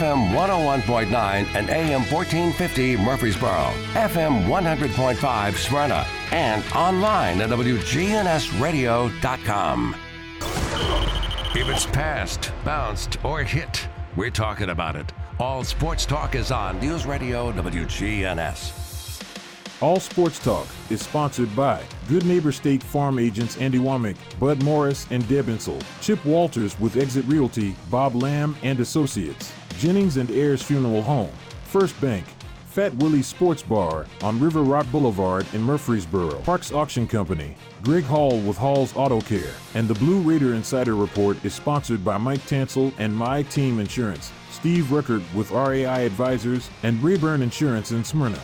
[0.00, 1.10] FM 101.9
[1.56, 9.96] and AM 1450 Murfreesboro, FM 100.5 Smyrna, and online at WGNSradio.com.
[11.56, 15.12] If it's passed, bounced, or hit, we're talking about it.
[15.40, 18.78] All sports talk is on News Radio WGNS.
[19.80, 25.06] All Sports Talk is sponsored by Good Neighbor State Farm agents Andy Womack, Bud Morris,
[25.10, 30.60] and Deb Insel, Chip Walters with Exit Realty, Bob Lamb and Associates, Jennings and Ayers
[30.60, 31.30] Funeral Home,
[31.64, 32.26] First Bank,
[32.66, 38.38] Fat Willie's Sports Bar on River Rock Boulevard in Murfreesboro, Parks Auction Company, Greg Hall
[38.40, 42.92] with Hall's Auto Care, and the Blue Raider Insider Report is sponsored by Mike Tansel
[42.98, 48.40] and My Team Insurance, Steve Ruckert with RAI Advisors, and Rayburn Insurance in Smyrna.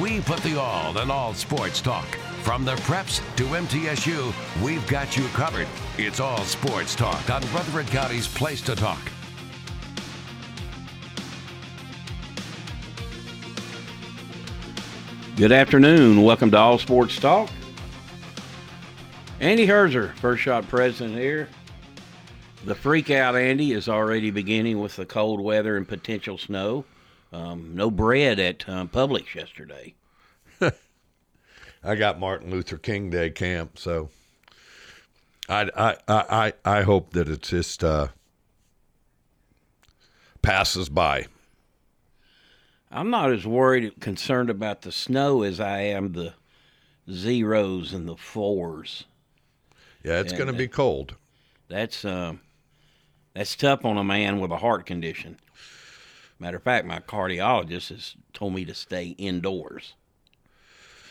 [0.00, 2.06] We put the all in all sports talk.
[2.42, 5.68] From the preps to MTSU, we've got you covered.
[5.98, 9.00] It's all sports talk on Rutherford County's Place to Talk.
[15.40, 16.22] Good afternoon.
[16.22, 17.48] Welcome to All Sports Talk.
[19.40, 21.48] Andy Herzer, first shot president here.
[22.66, 26.84] The freak out, Andy, is already beginning with the cold weather and potential snow.
[27.32, 29.94] Um, no bread at um, Publix yesterday.
[31.82, 34.10] I got Martin Luther King Day camp, so
[35.48, 38.08] I I I I hope that it just uh,
[40.42, 41.28] passes by.
[42.90, 46.34] I'm not as worried, and concerned about the snow as I am the
[47.10, 49.04] zeros and the fours.
[50.02, 51.14] Yeah, it's going to uh, be cold.
[51.68, 52.40] That's um,
[53.34, 55.38] that's tough on a man with a heart condition.
[56.38, 59.94] Matter of fact, my cardiologist has told me to stay indoors.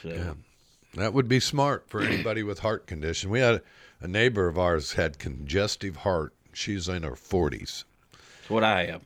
[0.02, 0.36] So
[0.95, 3.30] That would be smart for anybody with heart condition.
[3.30, 3.61] We had
[4.02, 6.33] a neighbor of ours had congestive heart.
[6.52, 7.83] She's in her 40s.
[8.11, 9.03] that's what I have.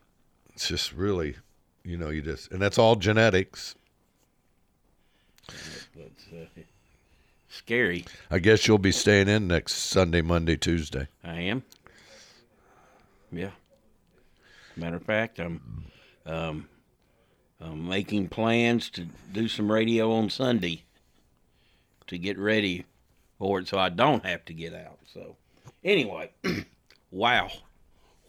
[0.54, 1.36] It's just really,
[1.84, 3.76] you know, you just and that's all genetics.
[5.96, 6.62] It's uh,
[7.50, 8.06] scary.
[8.32, 11.08] I guess you'll be staying in next Sunday, Monday, Tuesday.
[11.24, 11.64] I am.
[13.32, 13.52] Yeah.
[14.76, 15.86] Matter of fact, I'm,
[16.26, 16.68] um,
[17.62, 20.84] I'm making plans to do some radio on Sunday
[22.08, 22.86] to get ready
[23.38, 25.00] for it, so I don't have to get out.
[25.14, 25.36] So,
[25.84, 26.32] anyway,
[27.12, 27.50] wow,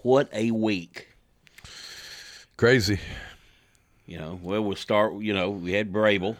[0.03, 1.09] what a week!
[2.57, 3.01] Crazy.
[4.07, 5.15] You know, well, we'll start.
[5.21, 6.37] You know, we had Vrabel,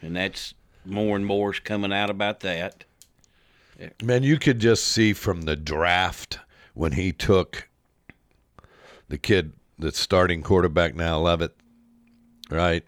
[0.00, 0.54] and that's
[0.84, 2.84] more and more's coming out about that.
[4.02, 6.40] Man, you could just see from the draft
[6.74, 7.68] when he took
[9.08, 11.50] the kid that's starting quarterback now, Levis,
[12.50, 12.84] right?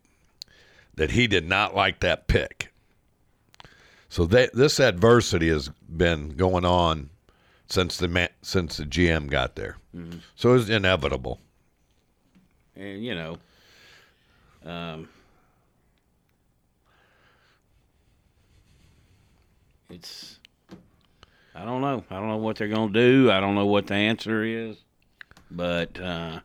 [0.97, 2.73] That he did not like that pick.
[4.09, 7.11] So that this adversity has been going on
[7.69, 9.77] since the since the GM got there.
[9.97, 10.19] Mm-hmm.
[10.35, 11.39] So it's inevitable.
[12.75, 13.39] and you know,
[14.65, 15.09] um,
[19.89, 20.39] it's
[21.55, 22.05] I don't know.
[22.11, 23.31] I don't know what they're gonna do.
[23.31, 24.77] I don't know what the answer is,
[25.51, 26.41] but uh,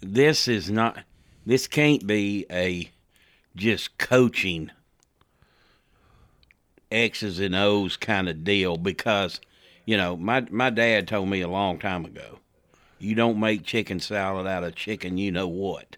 [0.00, 0.98] this is not.
[1.46, 2.90] This can't be a
[3.56, 4.70] just coaching
[6.90, 9.40] X's and O's kind of deal because
[9.84, 12.38] you know my my dad told me a long time ago
[12.98, 15.96] you don't make chicken salad out of chicken you know what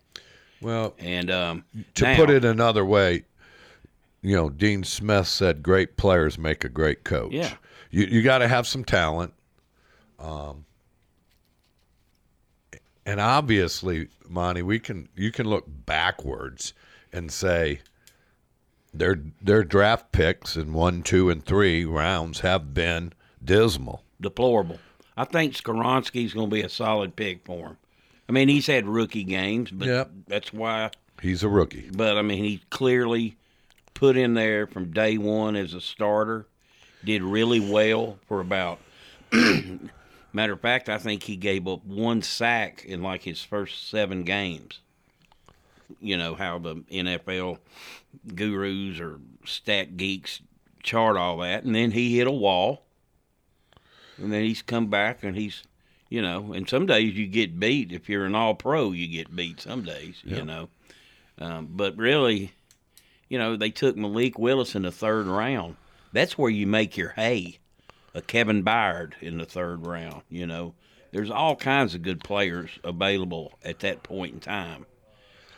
[0.62, 3.24] Well, and um to now- put it another way,
[4.22, 7.32] you know, Dean Smith said great players make a great coach.
[7.32, 7.54] Yeah.
[7.90, 9.32] You you got to have some talent.
[10.18, 10.64] Um
[13.06, 16.74] and obviously, Monty, we can you can look backwards
[17.12, 17.80] and say
[18.92, 24.02] their their draft picks in 1, 2 and 3 rounds have been dismal.
[24.20, 24.78] deplorable
[25.16, 27.76] i think Skoronski's going to be a solid pick for him
[28.30, 30.10] i mean he's had rookie games but Yep.
[30.28, 31.90] that's why He's a rookie.
[31.92, 33.36] but i mean he clearly
[33.92, 36.46] put in there from day one as a starter
[37.04, 38.78] did really well for about
[40.32, 44.22] matter of fact i think he gave up one sack in like his first seven
[44.22, 44.78] games
[46.00, 47.58] you know how the nfl
[48.36, 50.40] gurus or stat geeks
[50.84, 52.84] chart all that and then he hit a wall
[54.18, 55.64] and then he's come back and he's
[56.10, 57.90] you know and some days you get beat.
[57.92, 60.68] If you're an all pro you get beat some days you know.
[61.38, 62.52] Um, but really
[63.30, 65.76] you know they took malik willis in the third round.
[66.12, 67.58] That's where you make your hay
[68.12, 70.74] a kevin byard in the third round you know.
[71.12, 74.86] There's all kinds of good players available at that point in time.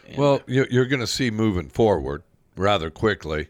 [0.09, 2.23] And, Well, you- you're going to see moving forward
[2.57, 3.49] rather quickly.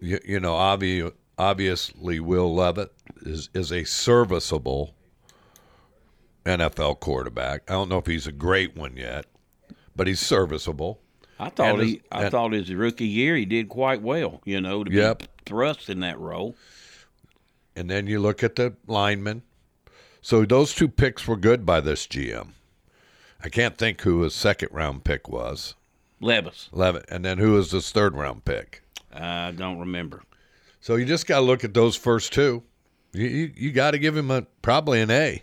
[0.00, 2.88] You, you know, obvi- obviously, Will Levis
[3.22, 4.94] is is a serviceable
[6.44, 7.62] NFL quarterback.
[7.68, 9.26] I don't know if he's a great one yet,
[9.96, 11.00] but he's serviceable.
[11.38, 14.40] I thought And he, his- I and- thought his rookie year he did quite well.
[14.44, 15.18] You know, to Yep.
[15.18, 16.54] be thrust in that role.
[17.76, 19.42] And then you look at the linemen.
[20.22, 22.50] So those two picks were good by this GM.
[23.42, 25.74] I can't think who his second round pick was.
[26.20, 28.82] Levis, Eleven, and then who was his third round pick?
[29.12, 30.22] I don't remember.
[30.84, 32.62] So you just got to look at those first two.
[33.14, 35.42] You you, you got to give him a probably an A.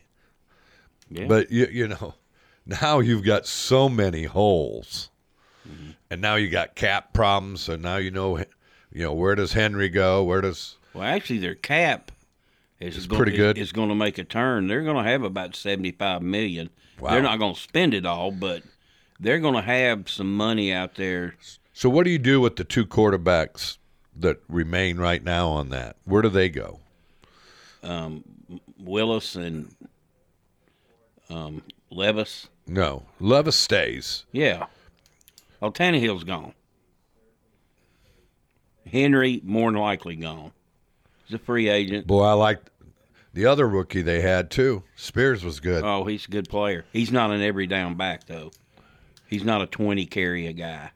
[1.09, 1.25] Yeah.
[1.25, 2.13] But you you know,
[2.67, 5.09] now you've got so many holes,
[5.67, 5.93] mm-hmm.
[6.11, 7.61] and now you got cap problems.
[7.61, 8.37] So now you know,
[8.91, 10.23] you know where does Henry go?
[10.23, 12.11] Where does Well, actually, their cap
[12.79, 13.57] is It's go- pretty is- good.
[13.57, 14.67] Is, going to make a turn.
[14.67, 16.69] They're going to have about seventy-five million.
[16.99, 17.13] Wow.
[17.13, 18.61] They're not going to spend it all, but
[19.19, 21.33] they're going to have some money out there.
[21.73, 21.89] so?
[21.89, 23.79] What do you do with the two quarterbacks
[24.15, 25.95] that remain right now on that?
[26.05, 26.79] Where do they go?
[28.79, 29.73] Willis and
[31.29, 32.49] um, Levis.
[32.67, 34.25] No, Levis stays.
[34.31, 34.67] Yeah.
[35.59, 36.53] Well, Tannehill's gone.
[38.89, 40.51] Henry more than likely gone.
[41.25, 42.07] He's a free agent.
[42.07, 42.59] Boy, I like
[43.33, 44.83] the other rookie they had too.
[44.95, 45.83] Spears was good.
[45.83, 46.85] Oh, he's a good player.
[46.91, 48.51] He's not an every down back though.
[49.27, 50.91] He's not a twenty carry a guy.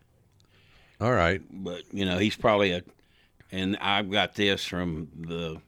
[0.99, 1.41] All right.
[1.51, 2.81] but you know he's probably a
[3.51, 5.59] and i've got this from the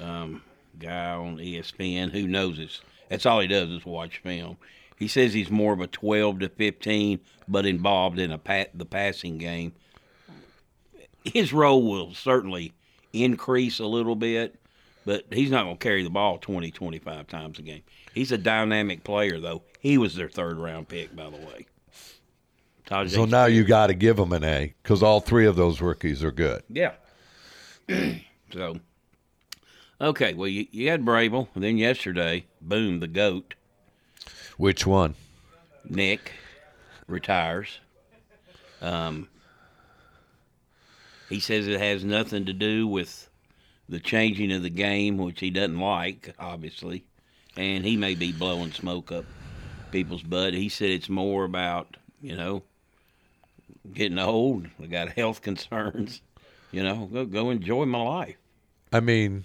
[0.00, 0.42] um,
[0.78, 4.56] guy on espn who knows this that's all he does is watch film.
[4.96, 8.84] He says he's more of a 12 to 15 but involved in a pat the
[8.84, 9.72] passing game.
[11.24, 12.72] His role will certainly
[13.12, 14.56] increase a little bit
[15.06, 17.82] but he's not going to carry the ball 20 25 times a game.
[18.14, 19.62] He's a dynamic player though.
[19.78, 21.66] He was their third round pick by the way
[22.88, 26.22] So now you got to give them an A because all three of those rookies
[26.22, 26.62] are good.
[26.68, 26.92] Yeah.
[28.52, 28.76] so,
[30.00, 30.34] okay.
[30.34, 33.54] Well, you, you had Vrabel, and then yesterday, boom, the goat
[34.58, 35.14] Which one?
[35.88, 36.32] Nick
[37.06, 37.80] retires.
[38.82, 39.28] Um,
[41.30, 43.28] he says it has nothing to do with
[43.88, 47.04] the changing of the game, which he doesn't like, obviously,
[47.56, 49.24] and he may be blowing smoke up
[49.90, 50.52] people's butt.
[50.54, 52.62] He said it's more about you know
[53.92, 54.68] getting old.
[54.82, 56.22] I got health concerns.
[56.72, 58.36] You know, go go enjoy my life.
[58.92, 59.44] I mean,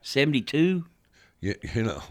[0.00, 0.84] Seventy two.
[1.40, 2.02] you, you know,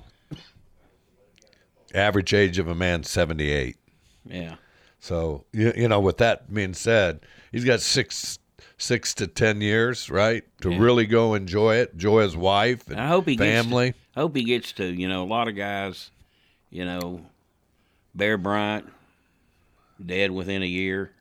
[1.94, 3.78] average age of a man seventy eight.
[4.26, 4.56] Yeah.
[5.00, 7.22] So you, you know, with that being said,
[7.52, 8.40] he's got six
[8.78, 10.80] six to ten years, right, to Yeah.
[10.80, 13.88] really go enjoy it, enjoy his wife and I hope he family.
[13.90, 14.86] Gets to, I hope he gets to.
[14.86, 16.12] You know, a lot of guys,
[16.70, 17.22] you know,
[18.16, 18.88] Bear Bryant,
[20.04, 21.12] dead within a year.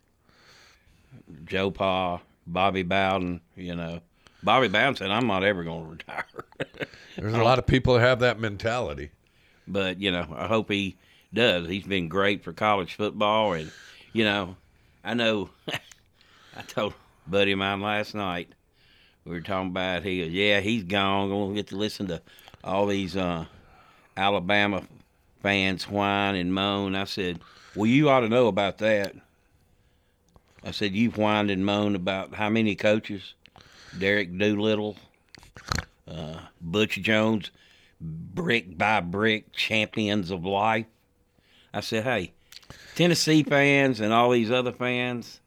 [1.44, 3.40] Joe Pa, Bobby Bowden.
[3.56, 4.00] You know,
[4.42, 6.26] Bobby Bowden said, "I'm not ever going to retire."
[7.16, 9.10] There's a lot of people that have that mentality.
[9.66, 10.96] but you know, I hope he
[11.32, 11.68] does.
[11.68, 13.70] He's been great for college football, and
[14.12, 14.56] you know,
[15.04, 15.50] I know.
[16.56, 16.94] I told
[17.26, 18.48] a buddy of mine last night.
[19.24, 21.28] We were talking about he goes, yeah, he's gone.
[21.28, 22.20] Going to get to listen to
[22.64, 23.44] all these uh,
[24.16, 24.82] Alabama
[25.42, 26.94] fans whine and moan.
[26.94, 27.40] I said,
[27.74, 29.14] well, you ought to know about that.
[30.64, 33.34] I said, you've whined and moaned about how many coaches?
[33.98, 34.96] Derek Doolittle,
[36.06, 37.50] uh, Butch Jones,
[38.00, 40.86] brick by brick champions of life.
[41.73, 42.32] I said, hey,
[42.94, 45.40] Tennessee fans and all these other fans,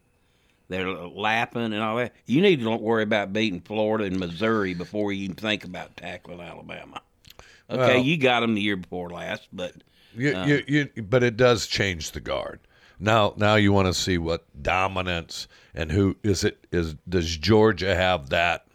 [0.67, 2.13] they're lapping and all that.
[2.25, 5.95] You need to don't worry about beating Florida and Missouri before you even think about
[5.95, 7.01] tackling Alabama.
[7.69, 9.73] Okay, Well- you got them the year before last, but
[10.15, 10.45] You, Uh.
[10.45, 10.63] you,
[10.95, 12.59] you, but it does change the guard.
[12.99, 16.65] Now, now you want to see what dominance and who is it?
[16.71, 18.65] Is does Georgia have that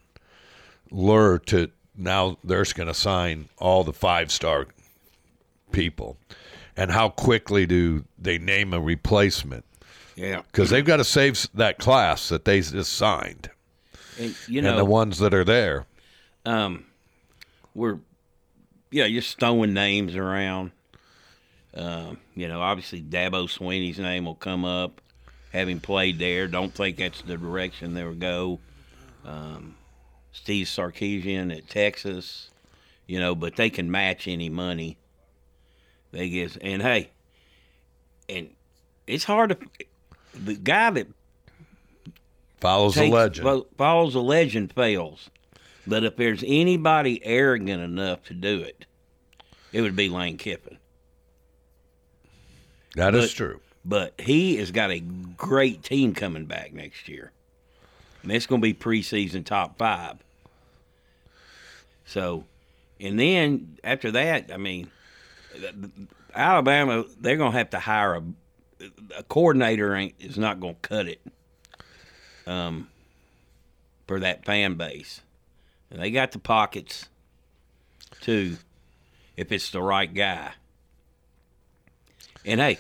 [0.90, 2.36] lure to now?
[2.44, 4.66] They're going to sign all the five star
[5.72, 6.16] people,
[6.76, 9.64] and how quickly do they name a replacement?
[10.16, 13.50] yeah, Because they've got to save that class that they just signed,
[14.18, 15.86] and you and the ones that are there.
[16.44, 16.84] um,
[17.74, 17.98] we're
[18.90, 20.72] yeah, just throwing names around.
[21.78, 25.00] Um, you know, obviously Dabo Swinney's name will come up,
[25.52, 26.48] having played there.
[26.48, 28.58] Don't think that's the direction they will go.
[29.24, 29.76] Um,
[30.32, 32.50] Steve Sarkisian at Texas,
[33.06, 34.98] you know, but they can match any money
[36.10, 36.56] they get.
[36.60, 37.10] And hey,
[38.28, 38.50] and
[39.06, 39.58] it's hard to
[40.34, 41.06] the guy that
[42.60, 43.64] Follows takes- legend.
[43.76, 45.30] follows a legend fails.
[45.86, 48.84] But if there's anybody arrogant enough to do it,
[49.72, 50.77] it would be Lane Kiffin.
[52.98, 53.60] That is but- true.
[53.84, 57.32] But he has got a great team coming back next year.
[58.22, 60.18] And it's going to be preseason top five.
[62.04, 62.44] So,
[63.00, 64.90] and then after that, I mean,
[66.34, 68.22] Alabama, they're gonna have to hire a,
[69.18, 69.94] a coordinator.
[69.94, 71.20] Ain't is not gonna cut it.
[72.46, 72.88] Um,
[74.06, 75.20] for that fan base,
[75.90, 77.10] and they got the pockets,
[78.22, 78.56] too,
[79.36, 80.52] if it's the right guy.
[82.48, 82.78] And hey,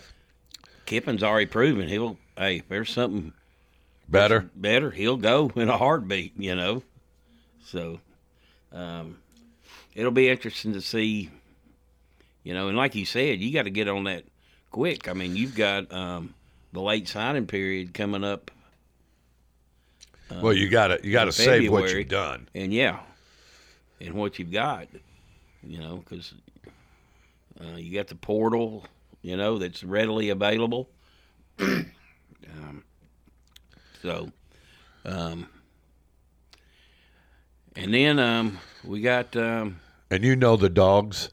[0.86, 2.16] Kiffin's already proven he'll.
[2.36, 3.32] Hey, if there's something
[4.08, 4.48] Better.
[4.54, 6.32] better, he'll go in a heartbeat.
[6.38, 6.82] You know,
[7.64, 8.00] so
[8.72, 9.18] um,
[9.94, 11.30] it'll be interesting to see.
[12.44, 14.24] You know, and like you said, you got to get on that
[14.70, 15.06] quick.
[15.06, 16.32] I mean, you've got um,
[16.72, 18.50] the late signing period coming up,
[20.30, 22.48] well, you got to you got to save what you've done.
[22.54, 23.00] and yeah,
[24.00, 24.88] and what you've got.
[25.62, 26.34] You know, because
[27.60, 28.84] uh, you got the portal.
[29.22, 30.88] You know, that's readily available.
[31.58, 32.84] um,
[34.02, 34.30] so,
[35.04, 35.48] um,
[37.76, 39.36] and then um, we got.
[39.36, 41.30] Um, And you know the dogs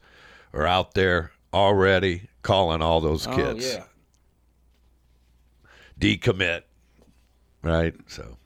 [0.52, 3.76] are out there already calling all those kids.
[3.76, 3.84] Oh yeah.
[5.98, 6.62] Decommit.
[7.62, 7.94] Right?
[8.06, 8.36] So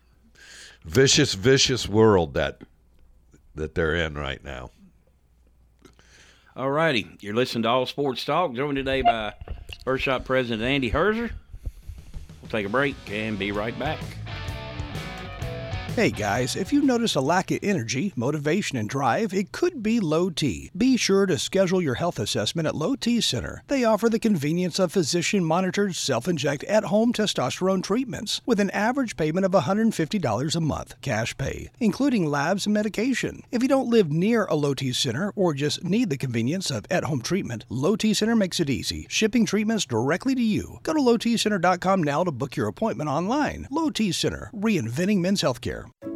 [0.85, 2.63] vicious, vicious world that
[3.55, 4.71] that they're in right now.
[6.57, 7.07] All righty.
[7.21, 9.35] You're listening to All Sports Talk, joined today by
[9.85, 11.31] First Shot President Andy Herzer.
[12.43, 14.01] We'll take a break and be right back.
[15.97, 19.99] Hey guys, if you notice a lack of energy, motivation, and drive, it could be
[19.99, 20.71] low T.
[20.75, 23.65] Be sure to schedule your health assessment at Low T Center.
[23.67, 28.71] They offer the convenience of physician monitored self inject at home testosterone treatments with an
[28.71, 33.43] average payment of $150 a month, cash pay, including labs and medication.
[33.51, 36.87] If you don't live near a Low T Center or just need the convenience of
[36.89, 40.79] at home treatment, Low T Center makes it easy, shipping treatments directly to you.
[40.85, 43.67] Go to lowtcenter.com now to book your appointment online.
[43.73, 45.90] Low T Center, reinventing men's healthcare.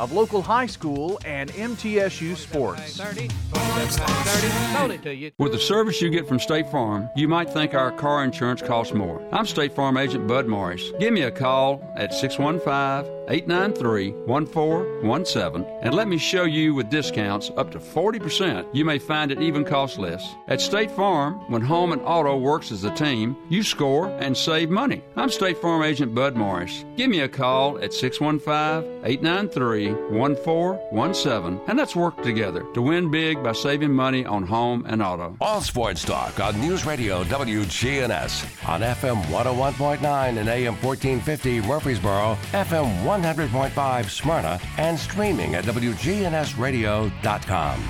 [0.00, 2.96] of local high school and MTSU sports.
[2.96, 5.30] 30, 30, sold it to you.
[5.38, 8.94] With the service you get from State Farm, you might think our car insurance costs
[8.94, 9.22] more.
[9.30, 10.90] I'm State Farm agent Bud Morris.
[10.98, 17.50] Give me a call at 615 893 1417 and let me show you with discounts
[17.56, 18.66] up to 40%.
[18.72, 20.34] You may find it even costs less.
[20.48, 24.68] At State Farm, when home and auto works as a team, you score and save
[24.68, 25.02] money.
[25.16, 26.84] I'm State Farm agent Bud Morris.
[26.96, 33.42] Give me a call at 615 893 1417 and let's work together to win big
[33.42, 35.36] by saving money on home and auto.
[35.40, 42.80] All Sports Talk on News Radio WGNS on FM 101.9 and AM 1450 Murfreesboro, FM
[42.80, 47.88] oh 100.5 Smyrna, and streaming at WGNSradio.com.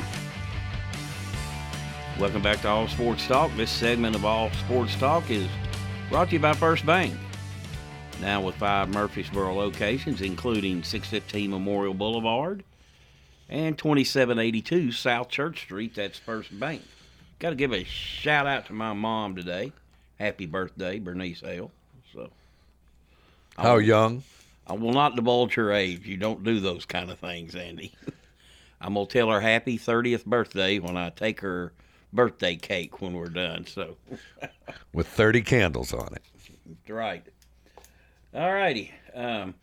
[2.19, 3.51] Welcome back to All Sports Talk.
[3.57, 5.49] This segment of All Sports Talk is
[6.09, 7.15] brought to you by First Bank.
[8.21, 12.63] Now with five Murfreesboro locations, including 615 Memorial Boulevard
[13.49, 15.95] and 2782 South Church Street.
[15.95, 16.83] That's First Bank.
[17.39, 19.73] Got to give a shout out to my mom today.
[20.19, 21.71] Happy birthday, Bernice Hale.
[22.13, 22.29] So
[23.57, 24.23] How young?
[24.71, 26.07] I will not divulge her age.
[26.07, 27.93] You don't do those kind of things, Andy.
[28.81, 31.73] I'm gonna tell her happy 30th birthday when I take her
[32.13, 33.67] birthday cake when we're done.
[33.67, 33.97] So,
[34.93, 36.23] With 30 candles on it.
[36.89, 37.27] right.
[38.33, 38.93] All righty.
[39.13, 39.55] Um,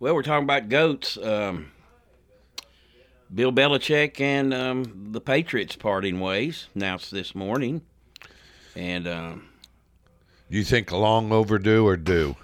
[0.00, 1.16] well, we're talking about goats.
[1.16, 1.70] Um,
[3.32, 7.82] Bill Belichick and um, the Patriots parting ways announced this morning,
[8.74, 9.48] and um,
[10.48, 12.34] You think long overdue or due?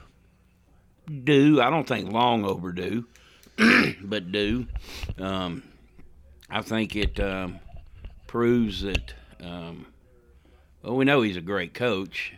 [1.25, 1.61] Due.
[1.61, 3.07] I don't think long overdue,
[4.03, 4.67] but due.
[5.19, 5.63] Um,
[6.51, 7.61] I think it um,
[8.27, 9.15] proves that.
[9.43, 9.87] Um,
[10.83, 12.35] well, we know he's a great coach.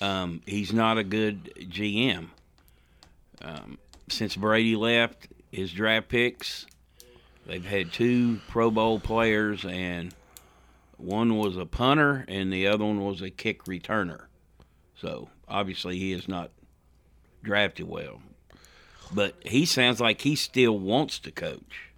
[0.00, 2.28] Um, he's not a good GM.
[3.40, 6.66] Um, since Brady left, his draft picks,
[7.46, 10.14] they've had two Pro Bowl players, and
[10.96, 14.24] one was a punter, and the other one was a kick returner.
[14.96, 16.50] So obviously, he is not
[17.42, 18.20] drafted well.
[19.14, 21.90] but he sounds like he still wants to coach.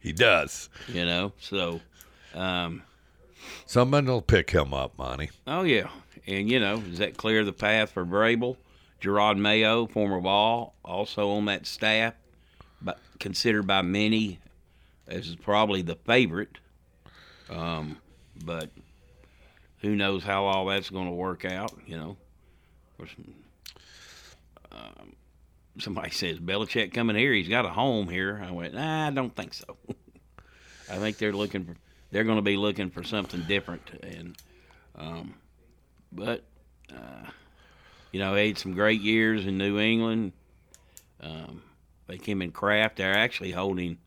[0.00, 0.68] He does.
[0.88, 1.80] You know, so
[2.34, 2.82] um,
[3.66, 5.30] Someone will pick him up, Monty.
[5.46, 5.88] oh yeah,
[6.26, 8.56] and you know, does that clear the path for Vrabel?
[9.00, 12.14] Jerod Mayo, former ball, also on that staff,
[12.80, 14.38] but considered by many
[15.06, 16.56] as probably the favorite.
[17.50, 17.98] Um,
[18.44, 18.70] but
[19.80, 21.72] who knows how all that's going to work out?
[21.86, 22.16] You know,
[24.74, 25.14] um,
[25.78, 27.32] somebody says Belichick coming here.
[27.32, 28.42] He's got a home here.
[28.46, 29.76] I went, nah, I don't think so.
[30.90, 31.76] I think they're looking for.
[32.10, 34.36] They're going to be looking for something different, and
[34.94, 35.34] um,
[36.12, 36.44] but
[36.92, 37.28] uh,
[38.12, 40.32] you know, they had some great years in New England.
[41.20, 41.62] Um,
[42.06, 42.96] they came in Kraft.
[42.96, 43.98] They're actually holding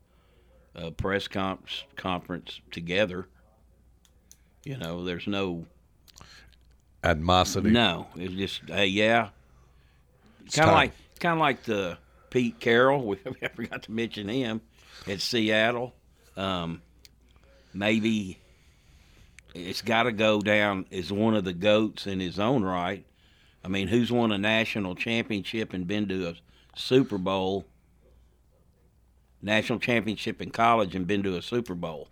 [0.74, 1.64] a press com-
[1.96, 3.26] conference together.
[4.64, 5.66] You know, there's no
[7.04, 7.70] Animosity.
[7.70, 8.06] no.
[8.16, 9.28] It's just hey, yeah.
[10.52, 11.98] Kind of like kind of like the
[12.30, 13.02] Pete Carroll.
[13.06, 14.60] We I forgot to mention him
[15.06, 15.94] at Seattle.
[16.36, 16.82] Um,
[17.74, 18.38] maybe
[19.54, 23.04] it's got to go down as one of the goats in his own right.
[23.64, 26.34] I mean, who's won a national championship and been to a
[26.76, 27.66] Super Bowl?
[29.42, 32.08] National championship in college and been to a Super Bowl.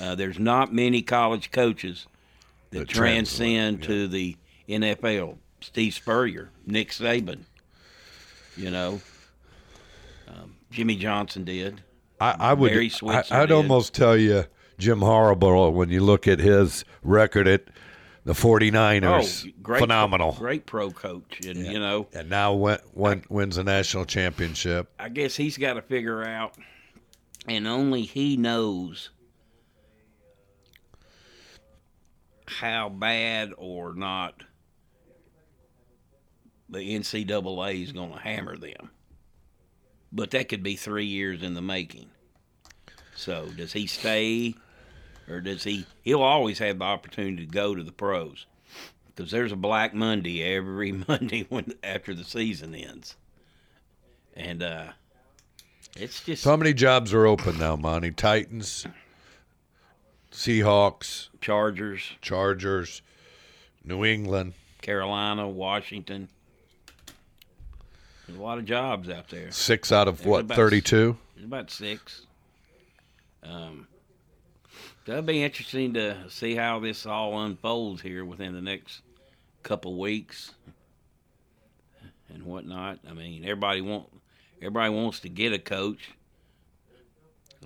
[0.00, 2.06] Uh, there's not many college coaches
[2.70, 4.36] that, transcend transcend, to the
[4.68, 5.38] NFL.
[5.66, 7.40] Steve Spurrier, Nick Saban,
[8.56, 9.00] you know,
[10.28, 11.82] um, Jimmy Johnson did.
[12.20, 12.70] I, I would.
[12.70, 13.52] Barry I, Switzer did.
[13.52, 14.44] almost tell you
[14.78, 17.64] Jim Harbaugh when you look at his record at
[18.24, 19.44] the 49ers.
[19.44, 20.32] Oh, great, phenomenal.
[20.32, 24.88] great pro coach, and you know, And now win, win, wins a national championship.
[25.00, 26.54] I guess he's got to figure out,
[27.48, 29.10] and only he knows
[32.46, 34.44] how bad or not
[36.68, 38.90] the NCAA is going to hammer them.
[40.12, 42.08] But that could be three years in the making.
[43.14, 44.54] So does he stay,
[45.28, 45.86] or does he?
[46.02, 48.46] He'll always have the opportunity to go to the pros,
[49.06, 53.16] because there's a Black Monday every Monday when after the season ends,
[54.34, 54.92] and uh,
[55.96, 58.10] it's just So how many jobs are open now, Monty?
[58.10, 58.86] Titans,
[60.30, 63.00] Seahawks, Chargers, Chargers,
[63.82, 64.52] New England.
[64.82, 66.28] Carolina, Washington.
[68.26, 69.50] There's a lot of jobs out there.
[69.52, 71.16] Six out of There's what, about- 32?
[71.34, 72.26] There's about six.
[73.42, 73.86] Um,
[75.04, 79.02] that'll be interesting to see how this all unfolds here within the next
[79.62, 80.52] couple weeks
[82.32, 82.98] and whatnot.
[83.08, 84.08] I mean, everybody want
[84.60, 86.10] everybody wants to get a coach.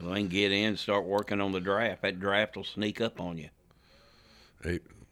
[0.00, 2.02] So they can get in, and start working on the draft.
[2.02, 3.48] That draft will sneak up on you.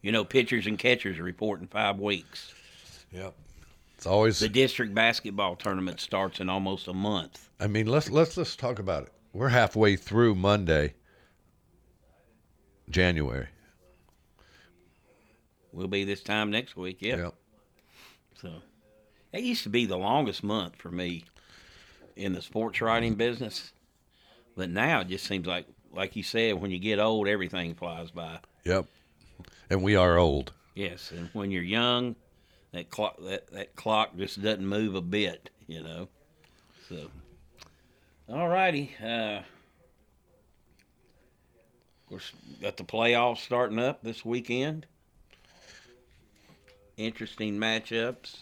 [0.01, 2.53] You know, pitchers and catchers report in five weeks.
[3.11, 3.35] Yep.
[3.99, 4.39] It's always.
[4.39, 7.49] The district basketball tournament starts in almost a month.
[7.59, 9.11] I mean, let's let's let's talk about it.
[9.33, 10.93] We're halfway through Monday,
[12.89, 13.49] January.
[15.73, 17.01] We'll be this time next week.
[17.01, 17.17] Yeah.
[17.17, 17.33] Yep.
[18.41, 18.53] So
[19.33, 21.25] it used to be the longest month for me
[22.15, 23.73] in the sports writing business,
[24.55, 28.11] but now it just seems like, like you said, when you get old, everything flies
[28.11, 28.39] by.
[28.63, 28.85] Yep.
[29.69, 30.53] And we are old.
[30.73, 32.15] Yes, and when you're young,
[32.71, 36.07] that clock that, that clock just doesn't move a bit, you know.
[36.87, 37.09] So,
[38.27, 38.91] all righty.
[39.01, 39.43] Uh, of
[42.07, 44.85] course, got the playoffs starting up this weekend.
[46.97, 48.37] Interesting matchups.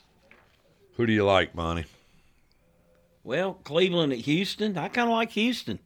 [0.96, 1.86] Who do you like, Monty?
[3.24, 4.78] Well, Cleveland at Houston.
[4.78, 5.80] I kind of like Houston.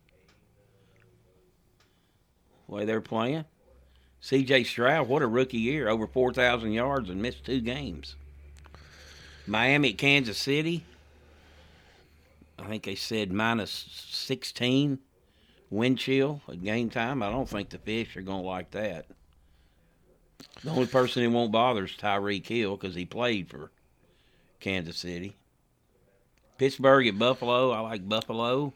[2.67, 3.45] The way they're playing.
[4.21, 4.63] C.J.
[4.65, 5.89] Stroud, what a rookie year.
[5.89, 8.15] Over 4,000 yards and missed two games.
[9.47, 10.83] Miami Kansas City.
[12.59, 13.71] I think they said minus
[14.11, 14.99] 16
[15.69, 17.23] wind chill at game time.
[17.23, 19.07] I don't think the fish are going to like that.
[20.63, 23.71] The only person who won't bother is Tyreek Hill because he played for
[24.59, 25.35] Kansas City.
[26.57, 27.71] Pittsburgh at Buffalo.
[27.71, 28.73] I like Buffalo.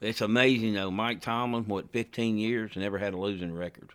[0.00, 0.90] It's amazing though.
[0.90, 3.90] Mike Tomlin, what, 15 years, never had a losing record.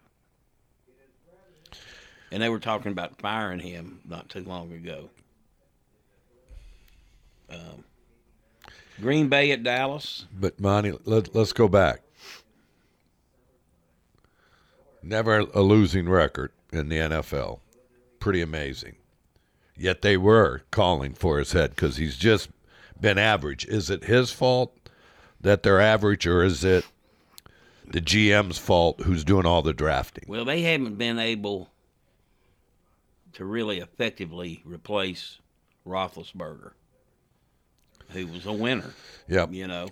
[2.31, 5.09] And they were talking about firing him not too long ago.
[7.49, 7.83] Um,
[9.01, 10.25] Green Bay at Dallas.
[10.33, 12.01] But Monty, let, let's go back.
[15.03, 17.59] Never a losing record in the NFL.
[18.19, 18.95] Pretty amazing.
[19.77, 22.49] Yet they were calling for his head because he's just
[22.99, 23.65] been average.
[23.65, 24.73] Is it his fault
[25.41, 26.85] that they're average, or is it
[27.85, 30.23] the GM's fault who's doing all the drafting?
[30.27, 31.69] Well, they haven't been able
[33.33, 35.39] to really effectively replace
[35.85, 36.71] Roethlisberger.
[38.09, 38.93] Who was a winner.
[39.27, 39.51] Yep.
[39.51, 39.87] You know,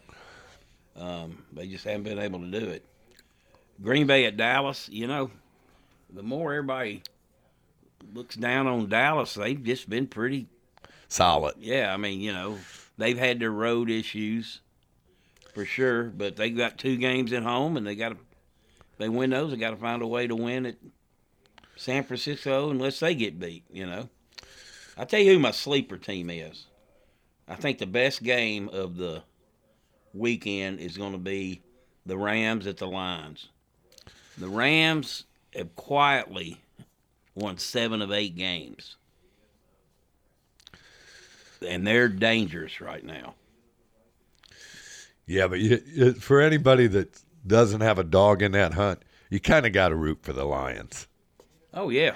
[0.96, 2.86] um, they just haven't been able to do it.
[3.82, 5.32] Green Bay at Dallas, you know,
[6.14, 7.02] the more everybody
[8.14, 10.48] looks down on Dallas, they've just been pretty
[11.08, 11.56] Solid.
[11.60, 12.58] yeah, I mean, you know,
[12.98, 14.62] they've had their road issues
[15.54, 18.18] for sure, but they got two games at home, and they got to
[18.98, 19.52] they win those.
[19.52, 20.76] They got to find a way to win at
[21.76, 23.64] San Francisco unless they get beat.
[23.72, 24.10] You know,
[24.98, 26.66] I tell you who my sleeper team is.
[27.48, 29.24] I think the best game of the
[30.14, 31.62] weekend is going to be
[32.06, 33.50] the Rams at the Lions.
[34.38, 35.26] The Rams
[35.56, 36.62] have quietly
[37.36, 38.96] won seven of eight games
[41.64, 43.36] and they're dangerous right now.
[45.26, 49.40] Yeah, but you, you, for anybody that doesn't have a dog in that hunt, you
[49.40, 51.08] kind of got to root for the Lions.
[51.74, 52.16] Oh yeah,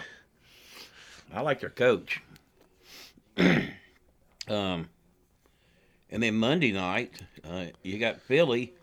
[1.34, 2.22] I like their coach.
[4.48, 4.90] um,
[6.12, 7.14] and then Monday night,
[7.50, 8.74] uh, you got Philly,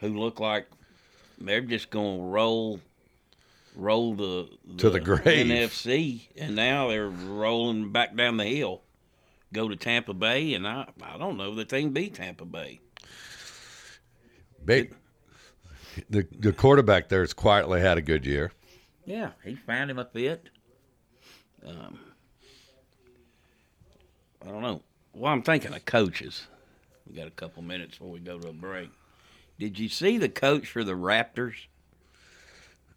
[0.00, 0.66] who look like
[1.38, 2.80] they're just going to roll,
[3.74, 4.48] roll the,
[4.78, 5.46] To the grave.
[5.46, 8.82] NFC, and now they're rolling back down the hill.
[9.52, 12.80] Go to Tampa Bay, and I I don't know that they can beat Tampa Bay.
[14.64, 14.94] Big,
[16.08, 18.52] the the quarterback there has quietly had a good year.
[19.04, 20.48] Yeah, he found him a fit.
[21.66, 21.98] Um,
[24.42, 24.80] I don't know.
[25.12, 26.46] Well, I'm thinking of coaches.
[27.12, 28.90] We got a couple minutes before we go to a break.
[29.58, 31.66] Did you see the coach for the Raptors?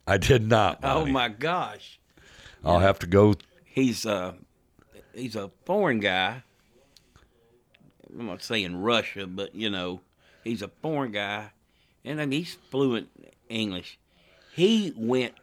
[0.07, 0.79] I did not.
[0.83, 1.99] Oh my gosh,
[2.63, 3.33] I'll have to go.
[3.65, 4.33] he's uh
[5.13, 6.43] he's a foreign guy.
[8.17, 9.99] I'm not saying Russia, but you know,
[10.43, 11.49] he's a foreign guy,
[12.05, 13.09] and I mean, he's fluent
[13.49, 13.99] English.
[14.53, 15.33] He went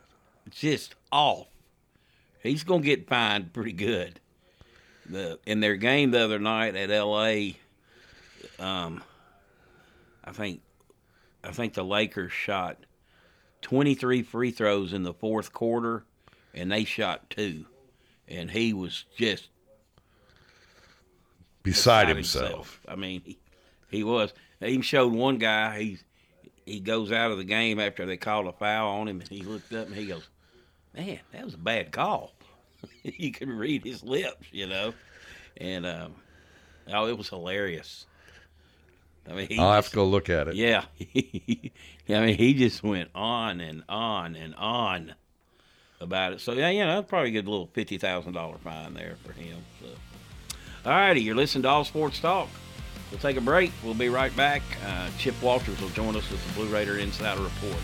[0.48, 1.48] just off.
[2.42, 4.18] He's gonna get fined pretty good.
[5.04, 7.58] The in their game the other night at L.A.
[8.58, 9.02] Um,
[10.24, 10.60] I think
[11.44, 12.78] I think the Lakers shot
[13.62, 16.04] 23 free throws in the fourth quarter,
[16.54, 17.66] and they shot two,
[18.28, 19.48] and he was just
[21.62, 22.80] Beside beside himself.
[22.88, 23.38] I mean, he,
[23.88, 24.32] he was.
[24.58, 25.78] They even showed one guy.
[25.80, 25.98] He
[26.66, 29.42] he goes out of the game after they called a foul on him, and he
[29.42, 30.28] looked up and he goes,
[30.94, 32.32] "Man, that was a bad call."
[33.02, 34.92] you could read his lips, you know,
[35.56, 36.14] and um,
[36.92, 38.06] oh, it was hilarious.
[39.28, 40.54] I mean, he I'll have to go look at it.
[40.56, 40.84] yeah.
[42.08, 45.14] I mean, he just went on and on and on
[46.00, 46.40] about it.
[46.40, 49.58] So, yeah, you know, that's probably a good little $50,000 fine there for him.
[49.80, 49.86] So.
[50.84, 52.48] All righty, you're listening to All Sports Talk.
[53.10, 53.70] We'll take a break.
[53.84, 54.62] We'll be right back.
[54.84, 57.76] Uh, Chip Walters will join us with the Blue Raider Insider Report.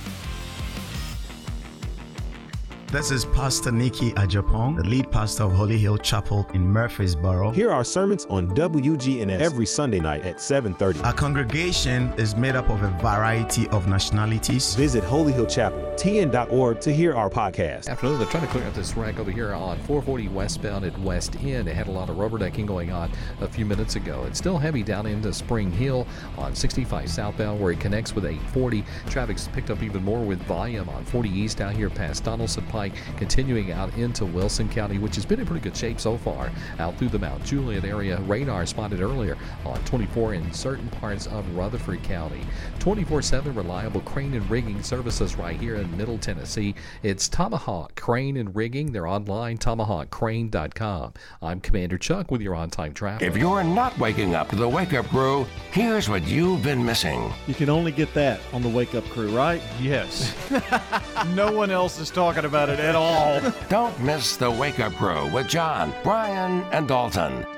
[2.91, 7.51] This is Pastor Nikki Ajapong, the lead pastor of Holy Hill Chapel in Murfreesboro.
[7.51, 11.03] Here are sermons on WGNS every Sunday night at 7:30.
[11.05, 14.75] Our congregation is made up of a variety of nationalities.
[14.75, 17.89] Visit Holy Hill Chapel, tn.org to hear our podcast.
[17.89, 21.37] Afternoon, they're trying to clear out this wreck over here on 440 westbound at West
[21.43, 21.69] End.
[21.69, 24.25] It had a lot of rubberdecking going on a few minutes ago.
[24.27, 28.85] It's still heavy down into Spring Hill on 65 southbound where it connects with 840.
[29.09, 32.93] Traffic's picked up even more with volume on 40 east out here past Donaldson Pike,
[33.17, 36.51] continuing out into Wilson County, which has been in pretty good shape so far.
[36.79, 41.49] Out through the Mount Juliet area, radar spotted earlier on 24 in certain parts of
[41.57, 42.43] Rutherford County.
[42.79, 46.75] 24-7 reliable crane and rigging services right here in Middle Tennessee.
[47.03, 48.93] It's Tomahawk Crane and Rigging.
[48.93, 51.13] They're online, tomahawkcrane.com.
[51.43, 53.27] I'm Commander Chuck with your on-time traffic.
[53.27, 57.33] If you're not waking up to the wake up crew, here's what you've been missing.
[57.47, 59.63] You can only get that on the Wake Up Crew, right?
[59.81, 60.35] Yes.
[61.35, 63.41] no one else is talking about it at all.
[63.69, 67.58] Don't miss the wake up crew with John, Brian, and Dalton.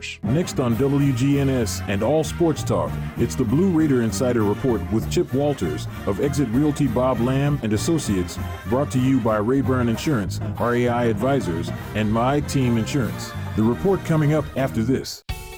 [0.01, 0.35] Customers.
[0.35, 5.33] Next on WGNS and All Sports Talk, it's the Blue Raider Insider Report with Chip
[5.33, 8.37] Walters of Exit Realty Bob Lamb and Associates,
[8.67, 13.31] brought to you by Rayburn Insurance, RAI Advisors, and My Team Insurance.
[13.55, 15.23] The report coming up after this.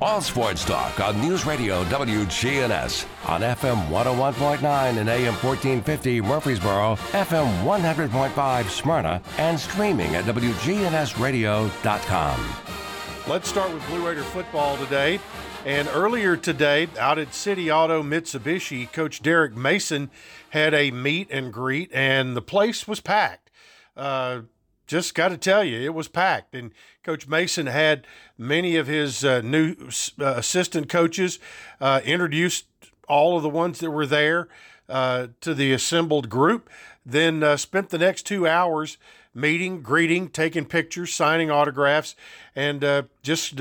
[0.00, 7.62] All Sports Talk on News Radio WGNS on FM 101.9 and AM 1450 Murfreesboro, FM
[7.62, 12.54] 100.5 Smyrna, and streaming at WGNSradio.com.
[13.28, 15.20] Let's start with Blue Raider football today.
[15.64, 20.10] And earlier today, out at City Auto Mitsubishi, Coach Derek Mason
[20.50, 23.48] had a meet and greet, and the place was packed.
[23.96, 24.40] Uh,
[24.88, 26.56] just got to tell you, it was packed.
[26.56, 26.72] And
[27.04, 28.06] Coach Mason had
[28.38, 29.76] many of his uh, new
[30.18, 31.38] uh, assistant coaches
[31.78, 32.64] uh, introduced
[33.06, 34.48] all of the ones that were there
[34.88, 36.70] uh, to the assembled group.
[37.04, 38.96] Then uh, spent the next two hours
[39.34, 42.16] meeting, greeting, taking pictures, signing autographs,
[42.56, 43.60] and uh, just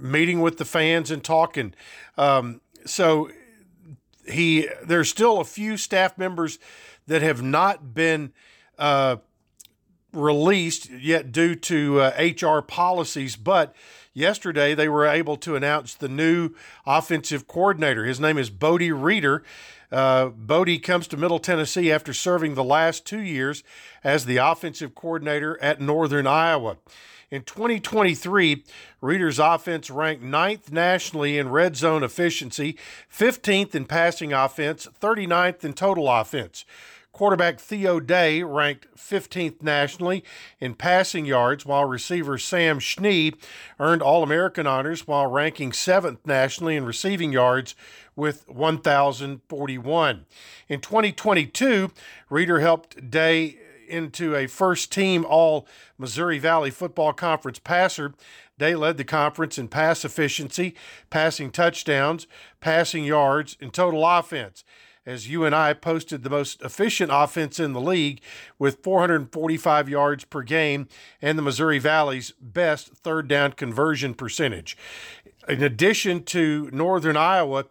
[0.00, 1.72] meeting with the fans and talking.
[2.18, 3.30] Um, so
[4.26, 6.58] he, there's still a few staff members
[7.06, 8.32] that have not been
[10.12, 13.74] released yet due to uh, HR policies, but
[14.12, 16.50] yesterday they were able to announce the new
[16.86, 18.04] offensive coordinator.
[18.04, 19.42] His name is Bodie Reeder.
[19.90, 23.64] Uh, Bodie comes to Middle Tennessee after serving the last two years
[24.04, 26.76] as the offensive coordinator at Northern Iowa.
[27.30, 28.64] In 2023,
[29.00, 32.76] Reeder's offense ranked ninth nationally in red zone efficiency,
[33.12, 36.64] 15th in passing offense, 39th in total offense.
[37.20, 40.24] Quarterback Theo Day ranked 15th nationally
[40.58, 43.34] in passing yards, while receiver Sam Schnee
[43.78, 47.74] earned All American honors while ranking 7th nationally in receiving yards
[48.16, 50.24] with 1,041.
[50.66, 51.90] In 2022,
[52.30, 58.14] Reeder helped Day into a first team All Missouri Valley Football Conference passer.
[58.56, 60.74] Day led the conference in pass efficiency,
[61.10, 62.26] passing touchdowns,
[62.60, 64.64] passing yards, and total offense
[65.06, 68.20] as you and I posted the most efficient offense in the league
[68.58, 70.88] with 445 yards per game
[71.22, 74.76] and the Missouri Valley's best third down conversion percentage.
[75.48, 77.66] In addition to Northern Iowa,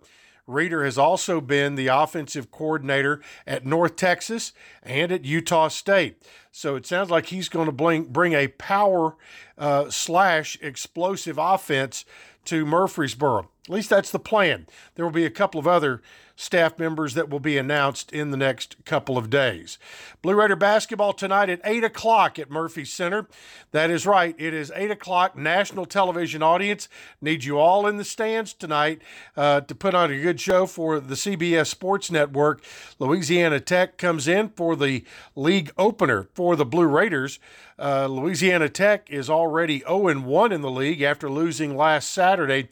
[0.50, 6.24] Reeder has also been the offensive coordinator at North Texas and at Utah State.
[6.52, 9.16] So it sounds like he's going to bring, bring a power
[9.58, 12.04] uh, slash explosive offense
[12.46, 13.50] to Murfreesboro.
[13.66, 14.66] At least that's the plan.
[14.96, 16.02] There will be a couple of other
[16.40, 19.78] staff members that will be announced in the next couple of days.
[20.22, 23.28] Blue Raider basketball tonight at 8 o'clock at Murphy Center.
[23.72, 24.36] That is right.
[24.40, 25.36] It is 8 o'clock.
[25.36, 26.88] National television audience.
[27.22, 29.02] needs you all in the stands tonight
[29.36, 32.64] uh, to put on a good show for the CBS Sports Network.
[33.00, 35.04] Louisiana Tech comes in for the
[35.36, 37.40] league opener for the Blue Raiders.
[37.78, 42.70] Uh, Louisiana Tech is already 0 1 in the league after losing last Saturday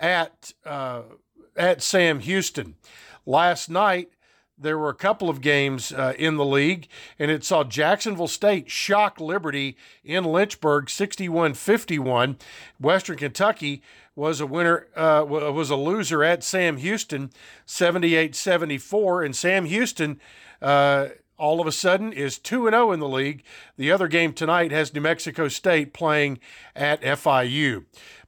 [0.00, 1.02] at uh,
[1.56, 2.74] at Sam Houston.
[3.26, 4.10] Last night,
[4.56, 6.88] there were a couple of games uh, in the league,
[7.18, 12.36] and it saw Jacksonville State shock Liberty in Lynchburg 61 51.
[12.78, 13.82] Western Kentucky
[14.14, 17.30] was a winner, uh, was a loser at Sam Houston
[17.66, 20.20] 78 74, and Sam Houston.
[20.62, 23.42] Uh, all of a sudden is 2 0 in the league.
[23.76, 26.38] The other game tonight has New Mexico State playing
[26.74, 27.84] at FIU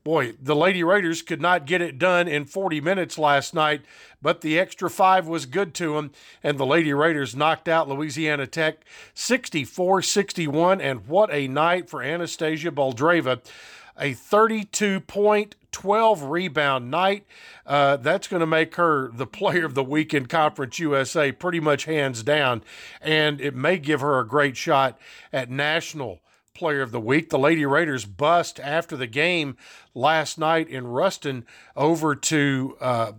[0.07, 3.83] boy, the Lady Raiders could not get it done in 40 minutes last night,
[4.23, 6.12] but the extra five was good to them,
[6.45, 10.81] and the Lady Raiders knocked out Louisiana Tech 64 61.
[10.81, 13.40] And what a night for Anastasia Boldyreva!
[13.99, 17.26] A 32 point, 12 rebound night.
[17.66, 21.60] Uh, that's going to make her the player of the week in Conference USA, pretty
[21.60, 22.62] much hands down.
[23.02, 24.98] And it may give her a great shot
[25.34, 26.20] at national
[26.54, 27.28] player of the week.
[27.28, 29.58] The Lady Raiders bust after the game
[29.94, 31.44] last night in Ruston
[31.76, 33.12] over to uh,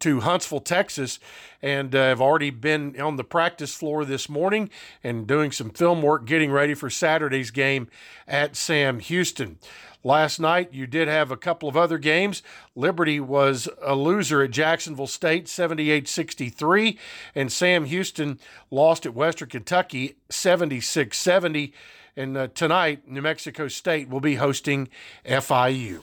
[0.00, 1.18] to Huntsville, Texas,
[1.62, 4.68] and uh, have already been on the practice floor this morning
[5.02, 7.88] and doing some film work, getting ready for Saturday's game
[8.26, 9.58] at Sam Houston.
[10.04, 12.42] Last night, you did have a couple of other games.
[12.74, 16.98] Liberty was a loser at Jacksonville State, 78 63,
[17.34, 21.72] and Sam Houston lost at Western Kentucky, 76 70.
[22.16, 24.88] And uh, tonight, New Mexico State will be hosting
[25.24, 26.02] FIU.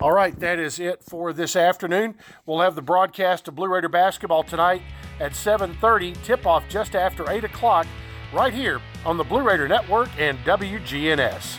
[0.00, 2.14] All right, that is it for this afternoon.
[2.46, 4.80] We'll have the broadcast of Blue Raider basketball tonight
[5.18, 6.14] at 7:30.
[6.24, 7.86] Tip-off just after 8 o'clock,
[8.32, 11.58] right here on the Blue Raider Network and WGNS.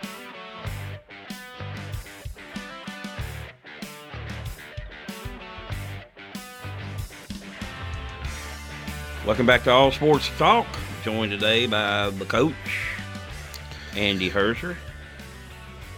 [9.23, 10.65] Welcome back to All Sports Talk.
[11.03, 12.55] Joined today by the coach,
[13.95, 14.75] Andy Herzer.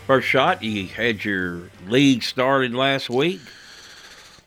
[0.06, 3.40] First shot, you had your league started last week.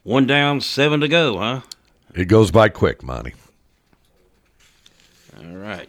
[0.02, 1.60] One down, seven to go, huh?
[2.14, 3.32] It goes by quick, Monty.
[5.38, 5.88] All right.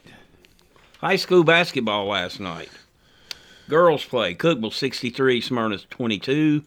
[1.02, 2.69] High school basketball last night.
[3.67, 4.34] Girls play.
[4.34, 6.63] Cookeville 63, Smyrna 22.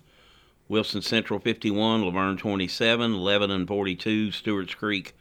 [0.69, 5.15] Wilson Central 51, La Vergne 27, Lebanon 42, Stewart's Creek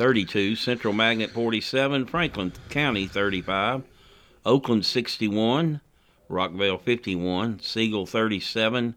[0.00, 3.82] 32, Central Magnet 47, Franklin County 35,
[4.46, 5.82] Oakland 61,
[6.30, 8.94] Rockvale 51, Siegel 37,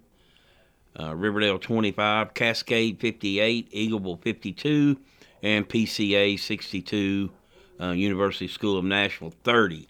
[0.97, 4.97] uh, Riverdale 25, Cascade 58, Eagleville 52,
[5.41, 7.29] and PCA 62,
[7.81, 9.89] uh, University School of Nashville 30.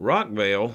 [0.00, 0.74] Rockvale,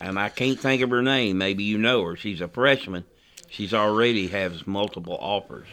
[0.00, 3.04] and I can't think of her name, maybe you know her, she's a freshman.
[3.48, 5.68] She's already has multiple offers,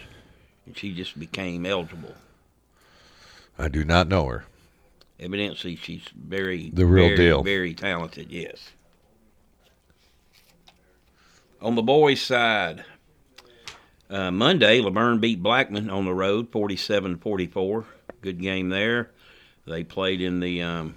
[0.68, 2.14] and she just became eligible.
[3.58, 4.46] I do not know her.
[5.20, 7.44] Evidently, she's very The real very, deal.
[7.44, 8.32] very talented.
[8.32, 8.72] Yes.
[11.62, 12.84] On the boys' side,
[14.10, 17.86] uh, Monday, La Vergne beat Blackman on the road, 47-44.
[18.22, 19.12] Good game there.
[19.68, 20.96] They played in the um,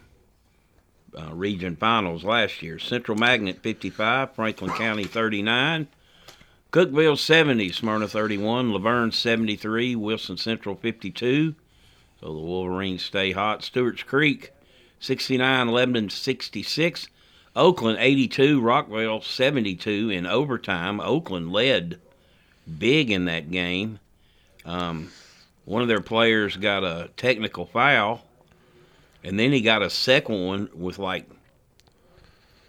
[1.17, 2.79] uh, region finals last year.
[2.79, 5.87] Central Magnet 55, Franklin County 39.
[6.73, 11.55] Cookeville 70, Smyrna 31, La Vergne 73, Wilson Central 52.
[12.25, 13.63] So the Wolverines stay hot.
[13.63, 14.51] Stewart's Creek
[14.99, 17.09] 69, Lebanon 66.
[17.55, 21.01] Oakland 82, Rockvale 72 in overtime.
[21.01, 22.01] Oakland led
[22.79, 24.01] big in that game.
[24.65, 25.11] Um,
[25.67, 28.25] one of their players got a technical foul,
[29.23, 31.29] and then he got a second one with like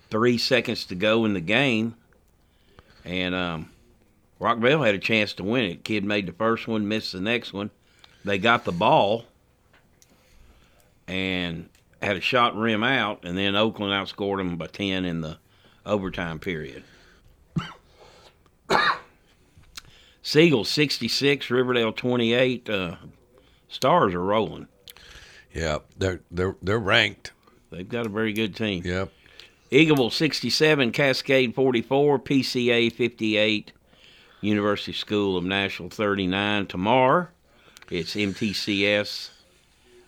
[0.10, 1.96] three seconds to go in the game.
[3.06, 3.70] And um,
[4.42, 5.86] Rockvale had a chance to win it.
[5.86, 7.72] Kid made the first one, missed the next one.
[8.26, 9.24] They got the ball
[11.08, 11.70] and
[12.02, 15.38] had a shot rim out, and then Oakland outscored them by 10 in the
[15.86, 16.84] overtime period.
[20.22, 22.70] Siegel 66, Riverdale 28.
[22.70, 22.96] Uh,
[23.68, 24.68] stars are rolling.
[25.54, 27.32] Yeah, they're they're they're ranked.
[27.72, 28.84] They've got a very good team.
[28.84, 29.12] Yep.
[29.72, 33.72] Eagleville 67, Cascade 44, PCA 58,
[34.42, 36.68] University School of Nashville 39.
[36.68, 37.28] Tomorrow,
[37.90, 39.32] it's MTCS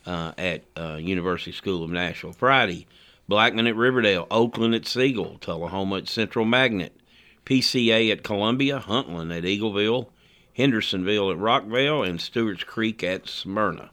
[0.07, 2.31] uh, at uh, University School of Nashville.
[2.33, 2.87] Friday,
[3.27, 6.99] Blackman at Riverdale, Oakland at Siegel, Tullahoma at Central Magnet,
[7.45, 10.07] PCA at Columbia, Huntland at Eagleville,
[10.53, 13.91] Hendersonville at Rockvale, and Stewart's Creek at Smyrna.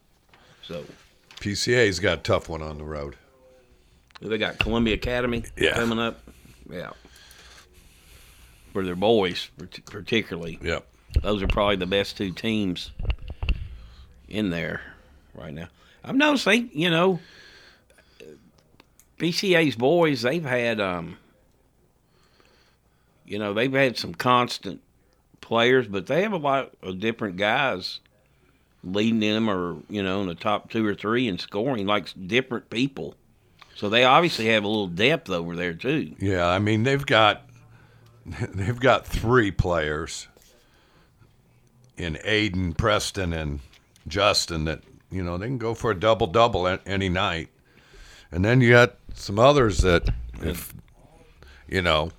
[0.62, 0.84] So
[1.40, 3.16] PCA's got a tough one on the road.
[4.22, 5.74] they got Columbia Academy Yeah.
[5.74, 6.20] coming up.
[6.70, 6.90] Yeah.
[8.72, 9.50] For their boys,
[9.90, 10.58] particularly.
[10.62, 10.86] Yep.
[11.22, 12.90] Those are probably the best two teams
[14.28, 14.80] in there
[15.34, 15.68] right now.
[16.12, 17.20] Noticed they, you know,
[19.18, 21.16] PCA's boys, they've had, um,
[23.24, 24.80] you know, they've had some constant
[25.40, 28.00] players, but they have a lot of different guys
[28.82, 32.68] leading them or, you know, in the top two or three in scoring, like different
[32.70, 33.14] people.
[33.74, 36.14] So they obviously have a little depth over there, too.
[36.18, 37.48] Yeah, I mean they've got
[38.55, 40.28] they've got three players
[41.96, 43.61] in Aiden, Preston, and
[44.07, 44.82] Justin that
[45.14, 47.48] you know they can go for a double double any night,
[48.32, 50.10] and then you got some others that
[50.42, 50.74] if
[51.68, 52.10] you know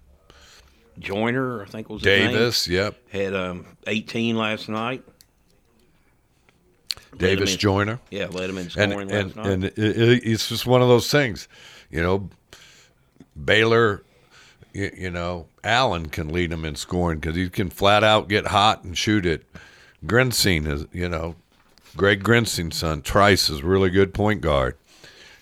[0.99, 2.01] Joyner, I think was.
[2.01, 5.03] Davis, yep, Had um, 18 last night.
[7.17, 7.99] Davis in- Joyner.
[8.09, 9.47] Yeah, led him in scoring and, last night.
[9.47, 11.47] and it, it, it's just one of those things,
[11.89, 12.29] you know.
[13.43, 14.03] Baylor,
[14.71, 18.47] you, you know, Allen can lead them in scoring because he can flat out get
[18.47, 19.45] hot and shoot it.
[20.05, 21.35] Grinsing is, you know,
[21.95, 23.01] Greg Grinsing's son.
[23.01, 24.77] Trice is really good point guard.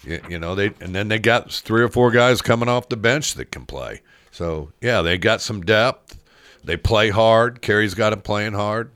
[0.04, 2.97] You, you know they and then they got three or four guys coming off the
[2.97, 4.01] bench that can play.
[4.32, 6.18] So yeah, they got some depth.
[6.64, 7.62] They play hard.
[7.62, 8.91] Kerry's got them playing hard,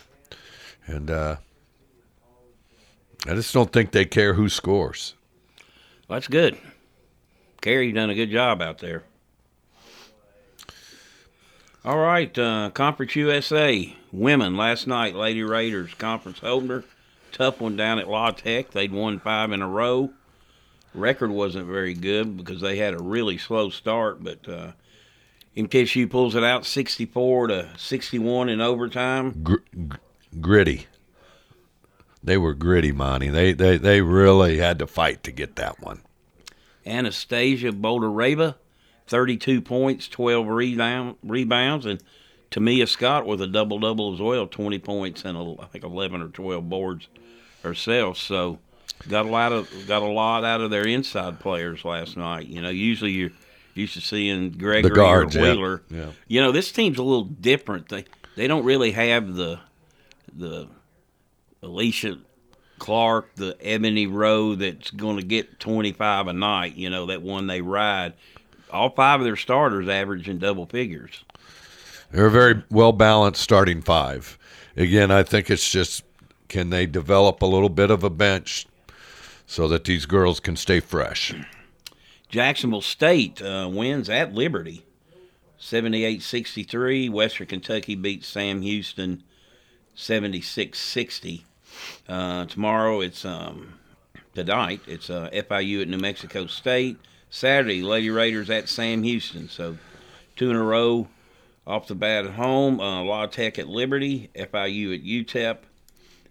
[0.86, 1.36] and uh,
[3.26, 5.16] I just don't think they care who scores.
[6.08, 6.58] That's good.
[7.62, 9.04] Kerry done a good job out there.
[11.84, 16.84] All right, uh, Conference USA women last night, Lady Raiders conference opener,
[17.32, 18.72] tough one down at La Tech.
[18.72, 20.12] They'd won five in a row.
[20.94, 24.72] Record wasn't very good because they had a really slow start, but uh,
[25.56, 29.44] MTSU pulls it out, sixty-four to sixty-one in overtime.
[29.44, 29.56] Gr-
[30.42, 30.88] gritty.
[32.24, 33.30] They were gritty, Monty.
[33.30, 36.02] They, they they really had to fight to get that one.
[36.86, 38.56] Anastasia Boldyreva,
[39.08, 42.02] 32 points, 12 rebound, rebounds, and
[42.52, 46.22] Tamia Scott with a double double as well, 20 points and a, I think 11
[46.22, 47.08] or 12 boards
[47.64, 48.18] herself.
[48.18, 48.60] So
[49.10, 52.48] got a lot of got a lot out of their inside players last night.
[52.48, 53.32] You know, usually you're
[53.74, 55.46] used to seeing Gregory guards, or yeah.
[55.46, 55.82] Wheeler.
[55.90, 56.12] Yeah.
[56.28, 57.90] You know, this team's a little different.
[57.90, 59.60] They they don't really have the
[60.34, 60.68] the
[61.64, 62.20] Alysha
[62.80, 67.48] Clark, the Ebony Rowe that's going to get 25 a night, you know, that one
[67.48, 68.14] they ride.
[68.72, 71.24] All five of their starters average in double figures.
[72.12, 74.38] They're a very well balanced starting five.
[74.76, 76.04] Again, I think it's just
[76.48, 78.68] can they develop a little bit of a bench
[79.46, 81.34] so that these girls can stay fresh.
[82.30, 84.86] Jacksonville State uh, wins at Liberty
[85.58, 87.10] 78 63.
[87.10, 89.24] Western Kentucky beats Sam Houston
[89.96, 91.46] 76 60.
[92.08, 93.74] Uh, tomorrow it's um,
[94.34, 94.82] tonight.
[94.88, 96.98] It's uh, FIU at New Mexico State.
[97.30, 99.50] Saturday, Lady Raiders at Sam Houston.
[99.50, 99.78] So
[100.36, 101.08] two in a row
[101.68, 102.80] off the bat at home.
[102.80, 105.58] Uh, La Tech at Liberty, FIU at UTEP,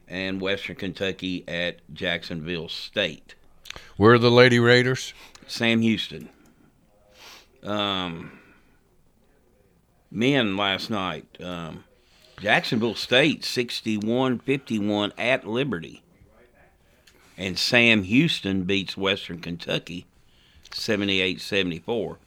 [0.08, 3.34] and Western Kentucky at Jacksonville State.
[3.96, 5.12] Where are the Lady Raiders?
[5.46, 6.30] Sam Houston.
[7.62, 8.38] Um,
[10.10, 11.26] men last night.
[11.40, 11.84] Um,
[12.40, 16.02] Jacksonville State 61 51 at Liberty.
[17.38, 20.06] And Sam Houston beats Western Kentucky
[20.72, 22.18] 78 74.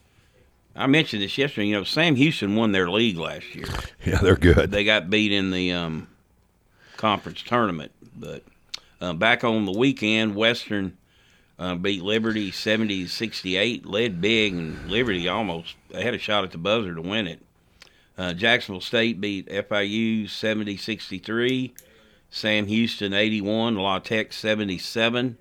[0.76, 1.68] I mentioned this yesterday.
[1.68, 3.68] You know, Sam Houston won their league last year.
[4.06, 4.72] Yeah, they're good.
[4.72, 6.08] They got beat in the um,
[6.98, 7.92] conference tournament.
[8.16, 8.44] But
[9.02, 10.98] uh, back on the weekend, Western
[11.58, 16.52] uh, beat Liberty 70 68, led big, and Liberty almost they had a shot at
[16.52, 17.42] the buzzer to win it.
[18.18, 21.74] Uh, Jacksonville State beat FIU 70 63,
[22.30, 25.38] Sam Houston 81, La Tech 77,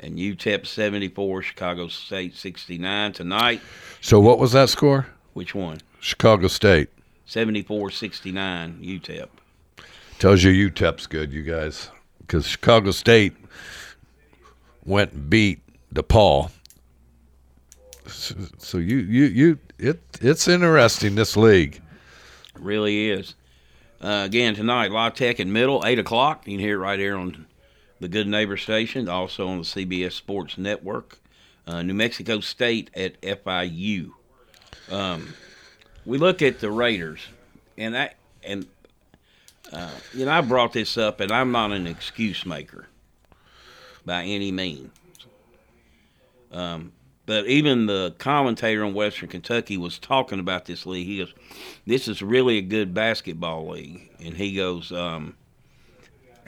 [0.00, 3.60] and UTEP 74, Chicago State 69 tonight.
[4.00, 5.06] So what was that score?
[5.34, 5.78] Which one?
[6.00, 6.88] Chicago State.
[7.26, 9.28] 74 69, UTEP.
[10.18, 11.90] Tells you UTEP's good, you guys,
[12.20, 13.34] because Chicago State
[14.84, 15.60] went and beat
[15.94, 16.50] DePaul.
[18.06, 21.76] So, so you you you it it's interesting this league.
[21.76, 23.34] It really is.
[24.00, 26.46] Uh, again tonight, La Tech in middle, eight o'clock.
[26.46, 27.46] You can hear it right here on
[28.00, 31.18] the Good Neighbor station, also on the CBS Sports Network.
[31.66, 34.10] Uh, New Mexico State at FIU.
[34.90, 35.34] Um,
[36.04, 37.20] we look at the Raiders,
[37.76, 38.66] and I and
[39.72, 42.88] uh, you know I brought this up, and I'm not an excuse maker
[44.04, 44.90] by any means.
[46.50, 46.92] Um,
[47.26, 51.06] but even the commentator on Western Kentucky was talking about this league.
[51.06, 51.34] He goes,
[51.86, 55.36] "This is really a good basketball league," and he goes, um,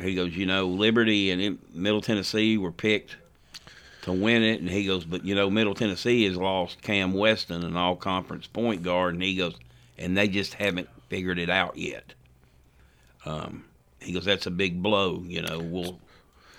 [0.00, 3.16] "He goes, you know, Liberty and Middle Tennessee were picked
[4.02, 7.64] to win it," and he goes, "But you know, Middle Tennessee has lost Cam Weston,
[7.64, 9.54] an All-Conference point guard," and he goes,
[9.98, 12.14] "And they just haven't figured it out yet."
[13.24, 13.64] Um,
[14.00, 15.22] he goes, "That's a big blow.
[15.26, 16.00] You know, we'll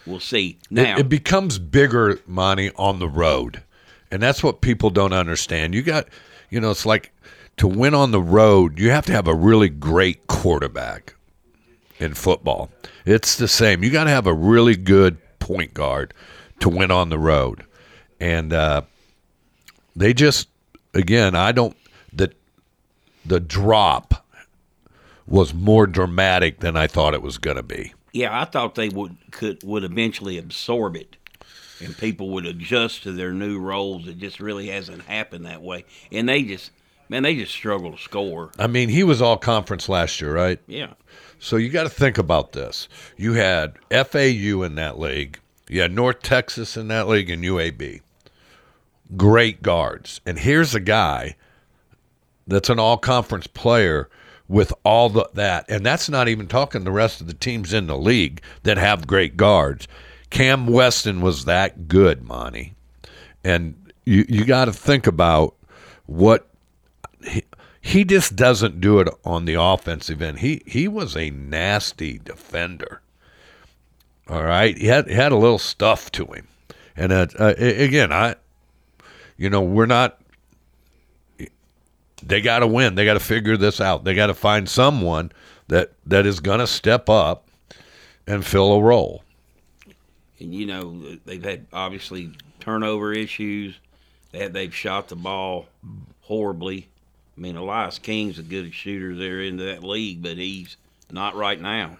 [0.06, 3.64] we'll see." Now it, it becomes bigger, Monty, on the road.
[4.12, 5.74] And that's what people don't understand.
[5.74, 6.08] You got,
[6.52, 7.12] you know, it's like
[7.58, 11.16] to win on the road, you have to have a really great quarterback
[12.00, 12.70] in football.
[13.06, 13.84] It's the same.
[13.84, 16.14] You got to have a really good point guard
[16.60, 17.66] to win on the road.
[18.20, 18.84] And uh,
[19.96, 20.48] they just,
[20.94, 21.76] again, I don't,
[22.12, 22.34] the,
[23.26, 24.26] the drop
[25.28, 27.94] was more dramatic than I thought it was going to be.
[28.12, 31.16] Yeah, I thought they would could would eventually absorb it
[31.84, 34.08] and people would adjust to their new roles.
[34.08, 35.86] It just really hasn't happened that way.
[36.12, 36.72] And they just,
[37.10, 38.52] man, they just struggle to score.
[38.58, 40.60] I mean, he was all conference last year, right?
[40.68, 40.94] Yeah.
[41.44, 42.88] So you got to think about this.
[43.18, 48.00] You had FAU in that league, you had North Texas in that league, and UAB.
[49.18, 50.22] Great guards.
[50.26, 51.36] And here's a guy
[52.48, 54.10] that's an all conference player
[54.48, 55.66] with all the, that.
[55.68, 59.06] And that's not even talking the rest of the teams in the league that have
[59.06, 59.86] great guards.
[60.30, 62.74] Cam Weston was that good, Monty.
[63.44, 65.56] And you you got to think about
[66.06, 66.48] what
[67.22, 67.44] he,
[67.84, 70.40] he just doesn't do it on the offensive end.
[70.40, 73.02] He he was a nasty defender.
[74.28, 76.48] All right, he had he had a little stuff to him,
[76.96, 78.36] and uh, uh, again, I,
[79.38, 80.20] you know, we're not.
[82.26, 82.96] They got to win.
[82.96, 84.06] They got to figure this out.
[84.06, 85.32] They got to find someone
[85.68, 87.50] that that is going to step up
[88.26, 89.24] and fill a role
[90.44, 93.80] and you know they've had obviously turnover issues.
[94.32, 95.68] They have, they've shot the ball
[96.22, 96.90] horribly.
[97.38, 100.78] I mean, Elias King's a good shooter there in that league, but he's
[101.12, 101.98] not right now.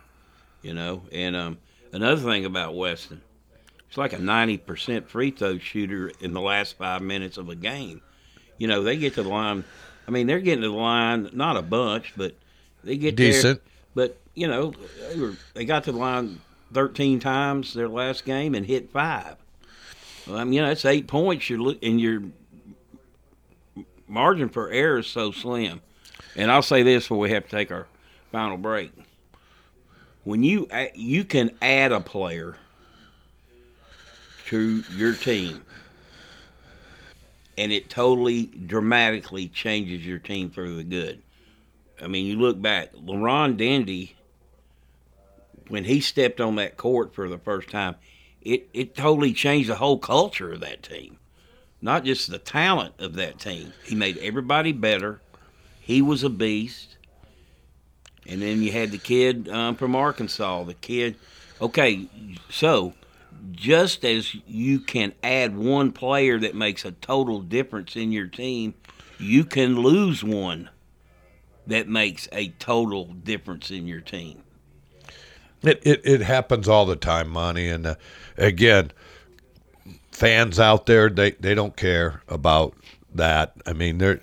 [0.62, 1.58] You know, and um,
[1.92, 3.22] another thing about Weston,
[3.88, 7.56] it's like a ninety percent free throw shooter in the last five minutes of a
[7.56, 8.02] game.
[8.58, 9.64] You know, they get to the line.
[10.08, 12.36] I mean, they're getting to the line not a bunch, but
[12.84, 13.62] they get decent.
[13.64, 13.72] There,
[14.08, 14.74] but you know,
[15.10, 16.40] they were they got to the line
[16.74, 19.36] 13 times their last game and hit five.
[20.28, 21.50] Well, I mean, you know, that's eight points.
[21.50, 22.24] You're and your
[24.14, 25.82] margin for error is so slim.
[26.36, 27.88] And I'll say this before we have to take our
[28.32, 28.92] final break.
[30.24, 32.56] When you you can add a player
[34.46, 35.64] to your team,
[37.58, 41.22] and it totally dramatically changes your team for the good.
[42.02, 44.16] I mean, you look back, LaRon Dendy
[45.68, 47.96] when he stepped on that court for the first time,
[48.42, 51.18] it, it totally changed the whole culture of that team.
[51.84, 53.74] Not just the talent of that team.
[53.84, 55.20] He made everybody better.
[55.82, 56.96] He was a beast.
[58.26, 60.64] And then you had the kid um, from Arkansas.
[60.64, 61.18] The kid,
[61.60, 62.08] okay,
[62.50, 62.94] so
[63.52, 68.76] just as you can add one player that makes a total difference in your team,
[69.20, 70.70] you can lose one
[71.68, 74.42] that makes a total difference in your team.
[75.62, 77.68] It, it, it happens all the time, Monty.
[77.68, 77.96] And uh,
[78.38, 78.92] again,
[80.14, 82.76] fans out there, they, they don't care about
[83.16, 83.54] that.
[83.66, 84.22] I mean, they're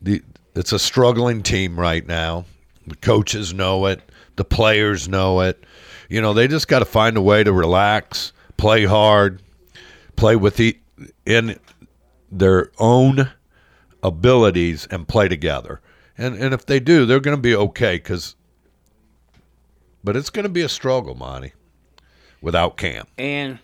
[0.00, 0.22] the
[0.54, 2.44] it's a struggling team right now.
[2.86, 4.00] The coaches know it.
[4.36, 5.64] The players know it.
[6.08, 9.42] You know, they just got to find a way to relax, play hard,
[10.16, 10.78] play with the
[11.26, 11.58] in
[12.30, 13.30] their own
[14.02, 15.80] abilities, and play together.
[16.16, 18.36] And and if they do, they're going to be okay because
[20.04, 21.54] but it's going to be a struggle, Monty,
[22.42, 23.06] without Cam.
[23.16, 23.58] And,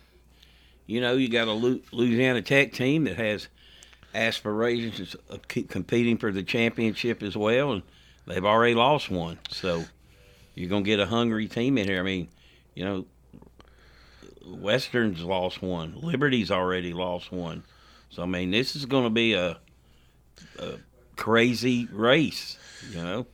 [0.91, 3.47] you know, you got a Louisiana Tech team that has
[4.13, 7.83] aspirations of keep competing for the championship as well, and
[8.27, 9.39] they've already lost one.
[9.51, 9.85] So
[10.57, 12.01] you're going to get a hungry team in here.
[12.01, 12.29] I mean,
[12.75, 13.07] you know,
[14.45, 17.63] Western's lost one, Liberty's already lost one.
[18.09, 19.59] So, I mean, this is going to be a,
[20.59, 20.73] a
[21.15, 22.59] crazy race,
[22.91, 23.27] you know.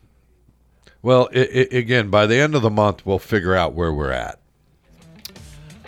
[1.00, 4.12] Well, it, it, again, by the end of the month, we'll figure out where we're
[4.12, 4.40] at.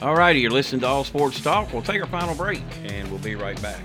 [0.00, 1.72] All righty, you're listening to All Sports Talk.
[1.72, 3.82] We'll take our final break, and we'll be right back.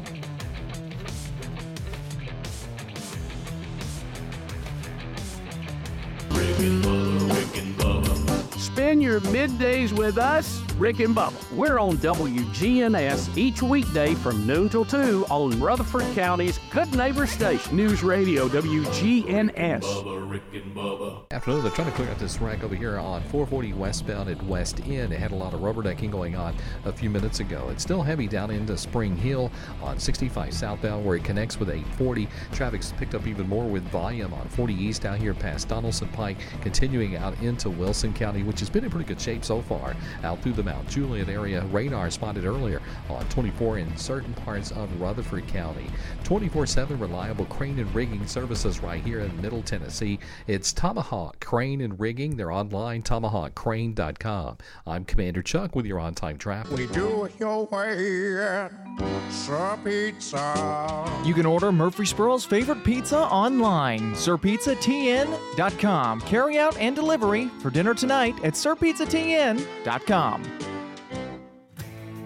[8.59, 11.51] Spend your middays with us Rick and Bubba.
[11.51, 17.75] We're on WGNS each weekday from noon till 2 on Rutherford County's Good Neighbor Station.
[17.75, 19.83] News Radio WGNS.
[21.31, 24.79] Afternoon, they're trying to clear out this wreck over here on 440 westbound at West
[24.87, 25.13] End.
[25.13, 26.55] It had a lot of rubber decking going on
[26.85, 27.67] a few minutes ago.
[27.69, 29.51] It's still heavy down into Spring Hill
[29.81, 32.27] on 65 southbound where it connects with 840.
[32.51, 36.37] Traffic's picked up even more with volume on 40 east out here past Donaldson Pike,
[36.61, 39.95] continuing out into Wilson County, which has been in pretty good shape so far.
[40.23, 44.99] Out through the Mount Juliet area, radar spotted earlier on 24 in certain parts of
[44.99, 45.87] Rutherford County.
[46.23, 50.19] 24 7 reliable crane and rigging services right here in Middle Tennessee.
[50.47, 52.37] It's Tomahawk Crane and Rigging.
[52.37, 54.57] They're online, tomahawkcrane.com.
[54.87, 56.77] I'm Commander Chuck with your on time traffic.
[56.77, 58.71] We do it your way at
[59.31, 61.21] Sir Pizza.
[61.25, 66.21] You can order Murfreesboro's favorite pizza online, sirpizzatn.com.
[66.21, 70.52] Carry out and delivery for dinner tonight at sirpizzatn.com.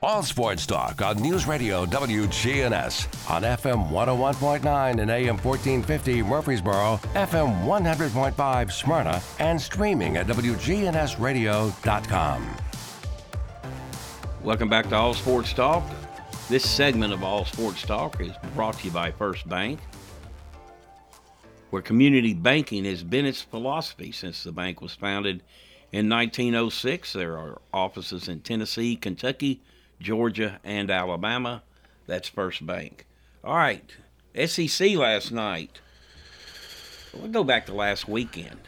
[0.00, 7.64] All sports talk on News Radio WGNS on FM 101.9 and AM 1450 Murfreesboro, FM
[7.64, 12.56] 100.5 Smyrna, and streaming at WGNSradio.com.
[14.44, 15.82] Welcome back to All Sports Talk.
[16.48, 19.80] This segment of All Sports Talk is brought to you by First Bank,
[21.70, 25.42] where community banking has been its philosophy since the bank was founded
[25.90, 27.14] in 1906.
[27.14, 29.60] There are offices in Tennessee, Kentucky,
[30.00, 31.62] Georgia, and Alabama.
[32.06, 33.06] That's First Bank.
[33.44, 33.84] All right,
[34.46, 35.80] SEC last night.
[37.14, 38.60] We'll go back to last weekend.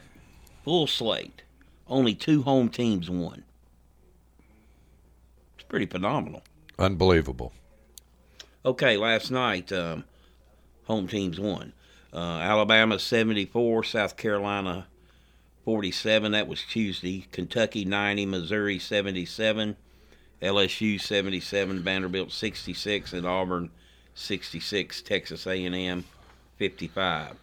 [0.64, 1.42] Full slate.
[1.86, 3.44] Only two home teams won.
[5.56, 6.42] It's pretty phenomenal.
[6.78, 7.52] Unbelievable.
[8.64, 10.04] Okay, last night, um,
[10.84, 11.72] home teams won.
[12.12, 14.86] Uh, Alabama 74, South Carolina
[15.64, 16.32] 47.
[16.32, 17.26] That was Tuesday.
[17.32, 19.76] Kentucky 90, Missouri 77.
[20.42, 23.70] LSU 77, Vanderbilt 66, and Auburn
[24.14, 26.04] 66, Texas A&M
[26.56, 27.36] 55.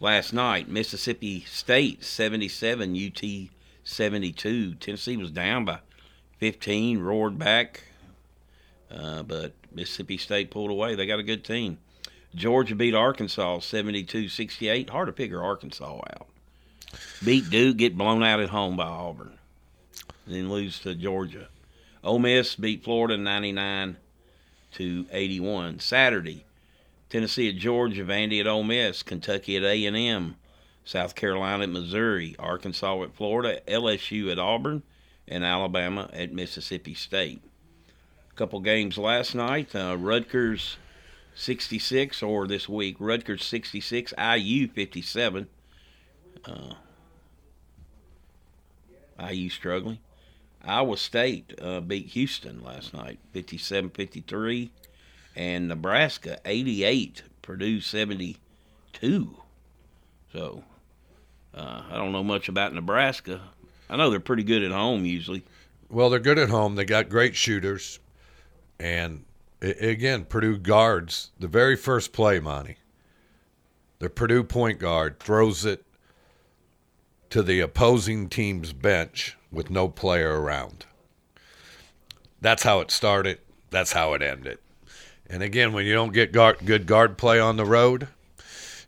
[0.00, 3.50] Last night, Mississippi State 77, UT
[3.84, 4.74] 72.
[4.74, 5.80] Tennessee was down by
[6.38, 7.82] 15, roared back,
[8.90, 10.94] uh, but Mississippi State pulled away.
[10.94, 11.78] They got a good team.
[12.34, 14.88] Georgia beat Arkansas 72-68.
[14.88, 16.26] Hard to figure Arkansas out.
[17.24, 19.38] Beat Duke, get blown out at home by Auburn,
[20.26, 21.48] then lose to Georgia.
[22.02, 23.96] Ole Miss beat Florida 99
[24.72, 25.80] to 81.
[25.80, 26.44] Saturday,
[27.08, 30.36] Tennessee at Georgia, Vandy at Ole Miss, Kentucky at A&M,
[30.84, 34.82] South Carolina at Missouri, Arkansas at Florida, LSU at Auburn,
[35.28, 37.42] and Alabama at Mississippi State.
[38.30, 40.78] A couple games last night, uh, Rutgers
[41.34, 45.48] 66, or this week, Rutgers 66, IU 57.
[46.44, 46.74] Uh,
[49.28, 49.98] IU struggling.
[50.64, 54.70] Iowa State uh, beat Houston last night, 57-53,
[55.36, 58.36] and Nebraska 88, Purdue 72.
[60.32, 60.64] So
[61.54, 63.40] uh, I don't know much about Nebraska.
[63.88, 65.44] I know they're pretty good at home usually.
[65.88, 66.76] Well, they're good at home.
[66.76, 67.98] They got great shooters,
[68.78, 69.24] and
[69.60, 72.76] again, Purdue guards the very first play, Monty.
[73.98, 75.84] The Purdue point guard throws it
[77.30, 80.86] to the opposing team's bench with no player around.
[82.40, 83.38] That's how it started.
[83.70, 84.58] That's how it ended.
[85.28, 88.08] And again, when you don't get guard, good guard play on the road,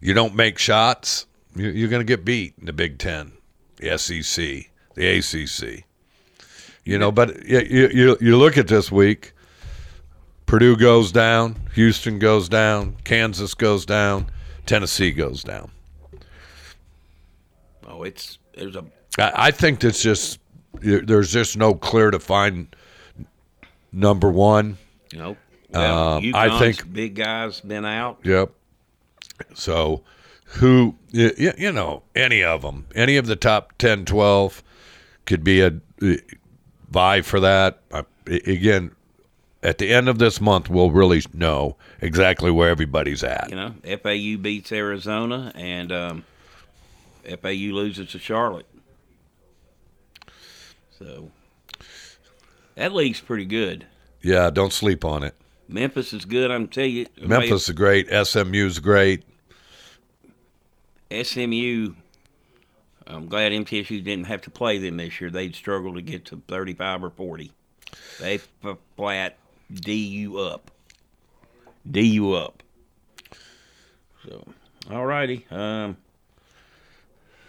[0.00, 3.32] you don't make shots, you're going to get beat in the Big Ten,
[3.76, 5.84] the SEC, the ACC.
[6.84, 9.34] You know, but you, you, you look at this week
[10.52, 14.26] Purdue goes down, Houston goes down, Kansas goes down,
[14.66, 15.70] Tennessee goes down.
[18.02, 18.84] Oh, it's there's a.
[19.18, 20.38] I, I think it's just
[20.80, 22.74] there's just no clear defined
[23.92, 24.78] number one.
[25.14, 25.38] Nope.
[25.70, 28.18] Well, Um, I think big guys been out.
[28.24, 28.50] Yep.
[29.54, 30.02] So,
[30.44, 34.62] who, y- y- you know, any of them, any of the top 10, 12
[35.24, 35.72] could be a
[36.90, 37.80] vie for that.
[37.90, 38.92] A- again,
[39.62, 43.48] at the end of this month, we'll really know exactly where everybody's at.
[43.48, 46.24] You know, FAU beats Arizona, and um,
[47.24, 48.66] FAU loses to Charlotte.
[50.98, 51.30] So
[52.76, 53.86] that league's pretty good.
[54.22, 55.34] Yeah, don't sleep on it.
[55.68, 56.50] Memphis is good.
[56.50, 57.06] I'm tell you.
[57.20, 58.08] Memphis is great.
[58.08, 59.24] SMU's great.
[61.10, 61.94] SMU.
[63.06, 65.30] I'm glad MTSU didn't have to play them this year.
[65.30, 67.52] They'd struggle to get to 35 or 40.
[68.20, 69.36] They f- flat
[69.72, 70.70] DU up.
[71.90, 72.62] DU up.
[74.24, 74.46] So,
[74.90, 75.44] all righty.
[75.50, 75.96] Um,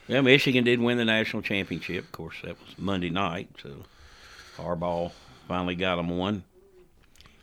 [0.08, 2.06] yeah, Michigan did win the national championship.
[2.06, 3.50] Of course, that was Monday night.
[3.62, 3.84] So,
[4.58, 5.12] Harbaugh
[5.48, 6.44] finally got them one.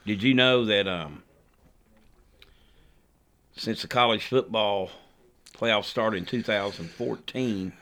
[0.07, 1.23] Did you know that um,
[3.57, 4.91] since the college football
[5.55, 7.73] playoffs started in 2014,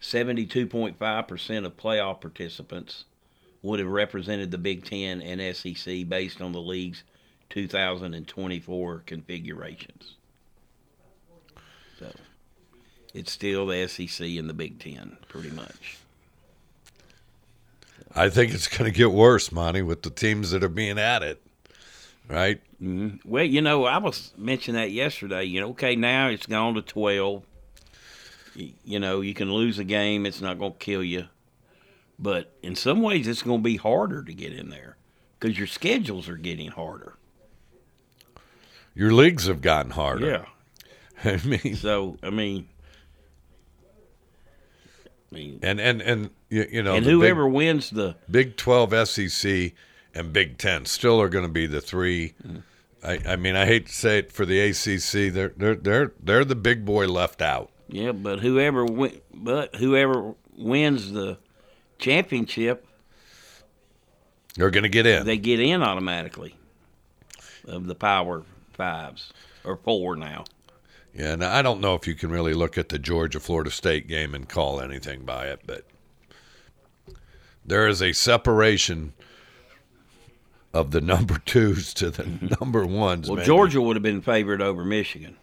[0.00, 3.04] 72.5% of playoff participants
[3.62, 7.02] would have represented the Big Ten and SEC based on the league's
[7.50, 10.14] 2024 configurations.
[11.98, 12.10] So
[13.14, 15.98] it's still the SEC and the Big Ten, pretty much.
[18.14, 21.38] I think it's going to get worse, Monty, with the teams that are being added.
[22.28, 22.60] Right?
[22.78, 25.44] hmm Well, you know, I was mentioning that yesterday.
[25.44, 27.44] You know, okay, now it's gone to 12.
[28.84, 31.26] You know, you can lose a game, it's not going to kill you.
[32.18, 34.96] But in some ways, it's going to be harder to get in there
[35.38, 37.14] because your schedules are getting harder.
[38.94, 40.44] Your leagues have gotten harder.
[41.24, 41.32] Yeah.
[41.32, 42.68] I mean, so I mean,
[45.30, 48.92] I mean, and and and you, you know, and whoever Big, wins the Big Twelve,
[49.08, 49.72] SEC,
[50.14, 52.56] and Big Ten still are going to be the 3 Mm-hmm.
[53.02, 56.44] I, I mean, I hate to say it for the ACC, they're they're they're they're
[56.44, 57.70] the big boy left out.
[57.88, 61.38] yeah, but whoever win, but whoever wins the
[61.98, 62.86] championship,
[64.56, 65.24] They're going to get in.
[65.24, 66.56] they get in automatically
[67.66, 68.42] of the Power
[68.74, 69.32] Fives
[69.64, 70.44] or four now.
[71.14, 74.06] Yeah, and I don't know if you can really look at the Georgia Florida State
[74.06, 75.84] game and call anything by it, but
[77.64, 79.12] there is a separation
[80.72, 83.28] of the number twos to the number ones.
[83.28, 83.46] Well, maybe.
[83.46, 85.36] Georgia would have been favored over Michigan.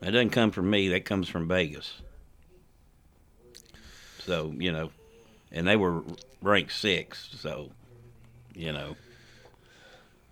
[0.00, 0.88] That doesn't come from me.
[0.88, 2.00] That comes from Vegas.
[4.20, 4.90] So you know,
[5.50, 6.02] and they were
[6.42, 7.30] ranked six.
[7.38, 7.70] So
[8.54, 8.96] you know,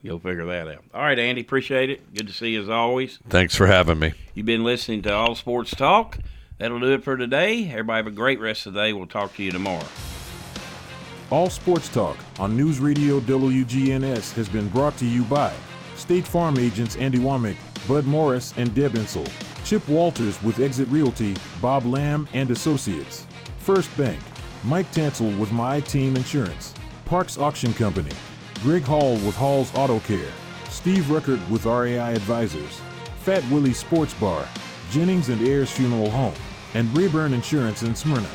[0.07, 0.84] you'll figure that out.
[0.94, 2.14] All right, Andy, appreciate it.
[2.14, 3.18] Good to see you as always.
[3.28, 4.12] Thanks for having me.
[4.34, 6.18] You've been listening to All Sports Talk.
[6.59, 7.68] That'll do it for today.
[7.68, 8.92] Everybody have a great rest of the day.
[8.92, 9.84] We'll talk to you tomorrow.
[11.30, 15.52] All Sports Talk on News Radio WGNS has been brought to you by
[15.96, 17.57] State Farm agents Andy Womack,
[17.88, 19.26] Bud Morris, and Deb Insel.
[19.64, 23.26] Chip Walters with Exit Realty, Bob Lamb and Associates.
[23.59, 24.20] First Bank,
[24.62, 26.72] Mike Tansel with My Team Insurance.
[27.04, 28.12] Parks Auction Company,
[28.62, 30.32] Greg Hall with Hall's Auto Care.
[30.70, 32.80] Steve Ruckert with RAI Advisors.
[33.20, 34.46] Fat Willie Sports Bar,
[34.90, 36.34] Jennings and Ayers Funeral Home,
[36.74, 38.28] and Rayburn Insurance in Smyrna.